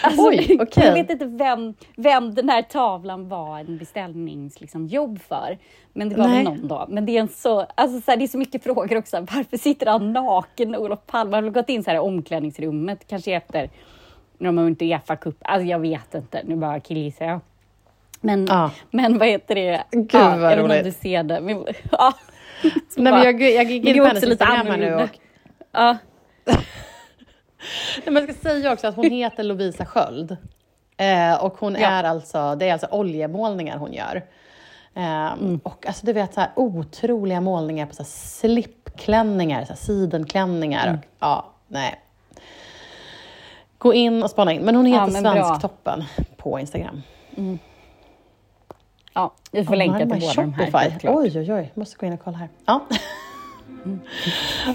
Alltså, 0.02 0.22
Oj, 0.28 0.58
okej. 0.60 0.84
Jag 0.86 0.92
vet 0.92 1.10
inte 1.10 1.24
vem, 1.26 1.74
vem 1.96 2.34
den 2.34 2.48
här 2.48 2.62
tavlan 2.62 3.28
var 3.28 3.58
en 3.58 3.78
beställningsjobb 3.78 4.60
liksom, 4.60 5.16
för. 5.28 5.58
Men 5.92 6.08
det 6.08 6.16
var 6.16 6.26
Nej. 6.28 6.34
väl 6.44 6.44
någon 6.44 6.68
då. 6.68 6.86
Men 6.88 7.06
det 7.06 7.16
är, 7.16 7.20
en 7.20 7.28
så, 7.28 7.60
alltså, 7.74 8.00
så 8.00 8.10
här, 8.10 8.18
det 8.18 8.24
är 8.24 8.28
så 8.28 8.38
mycket 8.38 8.62
frågor 8.64 8.96
också. 8.98 9.16
Varför 9.34 9.56
sitter 9.56 9.86
han 9.86 10.12
naken, 10.12 10.76
Olof 10.76 10.98
Palme? 11.06 11.36
Han 11.36 11.44
har 11.44 11.50
gått 11.50 11.68
in 11.68 11.84
så 11.84 11.90
här 11.90 11.96
i 11.96 12.00
omklädningsrummet, 12.00 13.06
kanske 13.08 13.32
efter 13.34 13.70
när 14.38 14.46
de 14.48 14.56
har 14.58 14.64
vunnit 14.64 14.82
Uefa-cup. 14.82 15.34
Alltså 15.42 15.66
jag 15.66 15.78
vet 15.78 16.14
inte, 16.14 16.42
nu 16.44 16.56
bara 16.56 16.80
killgissar 16.80 17.24
jag. 17.26 17.40
Men, 18.20 18.46
Ja. 18.50 18.70
men 18.90 19.18
vad 19.18 19.28
heter 19.28 19.54
det? 19.54 19.84
Gud, 19.90 20.08
ja, 20.12 20.36
vad 20.36 20.52
jag 20.52 20.58
roligt. 20.58 20.84
du 20.84 20.92
ser 20.92 21.22
det. 21.22 21.40
Men, 21.40 21.64
ja. 21.90 22.12
Nej, 22.96 23.12
bara- 23.12 23.14
men 23.14 23.22
jag, 23.22 23.42
jag 23.42 23.64
gick 23.64 23.84
men 23.84 23.94
in 23.94 24.02
på 24.02 24.06
hennes 24.08 24.24
Instagram 24.24 24.66
här 24.66 24.76
nu 24.76 24.94
och 24.94 25.08
Ja. 25.72 25.96
Nej, 26.46 28.04
men 28.04 28.14
jag 28.14 28.24
ska 28.24 28.48
säga 28.48 28.72
också 28.72 28.86
att 28.86 28.96
hon 28.96 29.04
heter 29.10 29.42
Lovisa 29.42 29.86
Sköld. 29.86 30.36
Eh, 30.96 31.44
och 31.44 31.54
hon 31.58 31.74
Ja. 31.74 31.88
är 31.88 32.04
alltså, 32.04 32.54
det 32.54 32.68
är 32.68 32.72
alltså 32.72 32.86
oljemålningar 32.90 33.76
hon 33.78 33.92
gör. 33.92 34.16
Eh, 34.94 35.32
Mm. 35.32 35.60
Och 35.64 35.86
alltså 35.86 36.06
du 36.06 36.12
vet 36.12 36.34
så 36.34 36.40
här 36.40 36.50
otroliga 36.56 37.40
målningar 37.40 37.86
på 37.86 37.94
så 37.94 38.02
här 38.02 38.08
slipklänningar, 38.10 39.62
så 39.64 39.68
här 39.68 39.76
sidenklänningar. 39.76 40.86
Mm. 40.86 40.98
Och, 40.98 41.04
ja, 41.18 41.46
nej. 41.68 42.00
Gå 43.78 43.94
in 43.94 44.22
och 44.22 44.30
spana 44.30 44.52
in. 44.52 44.62
Men 44.62 44.74
hon 44.76 44.86
Ja, 44.86 45.00
heter 45.00 45.12
men 45.12 45.22
bra. 45.22 45.32
Svensktoppen 45.44 46.04
på 46.36 46.58
Instagram. 46.60 47.02
ja, 49.14 49.32
vi 49.52 49.64
får 49.64 49.76
länka 49.76 49.98
till 49.98 50.08
båda 50.08 50.32
de 50.34 50.54
här. 50.54 51.00
Oj, 51.04 51.38
oj, 51.38 51.52
oj. 51.52 51.72
Måste 51.74 51.96
gå 51.96 52.06
in 52.06 52.12
och 52.12 52.20
kolla 52.24 52.36
här. 52.38 52.48
Ja, 52.66 52.86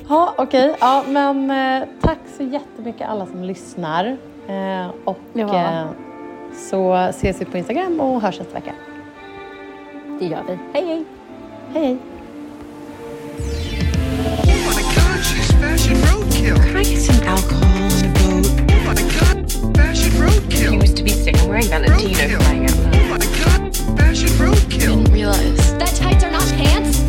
Ja, 0.10 0.34
okej. 0.38 0.65
Okay. 0.65 0.76
Ja, 0.80 1.04
men 1.08 1.52
eh, 1.52 1.88
tack 2.02 2.20
så 2.38 2.43
jättemycket 2.43 3.10
alla 3.10 3.26
som 3.26 3.43
lyssnar. 3.43 4.17
Eh, 4.48 4.88
och 5.04 5.20
ja. 5.34 5.56
Eh, 5.56 5.86
så 6.70 6.93
ses 6.96 7.41
vi 7.41 7.46
på 7.46 7.58
Instagram 7.58 8.00
och 8.00 8.22
hörs 8.22 8.39
nästa 8.39 8.54
vecka. 8.54 8.74
Det 10.20 10.26
gör 10.26 10.43
vi. 10.48 10.58
Hej, 10.74 10.86
hej! 10.86 11.06
Hej, 11.74 11.84
hej! 11.84 11.98
Oh 14.43 14.74
my 14.76 14.84
god, 14.84 15.24
fashion 15.62 15.98
roadkill! 26.38 27.07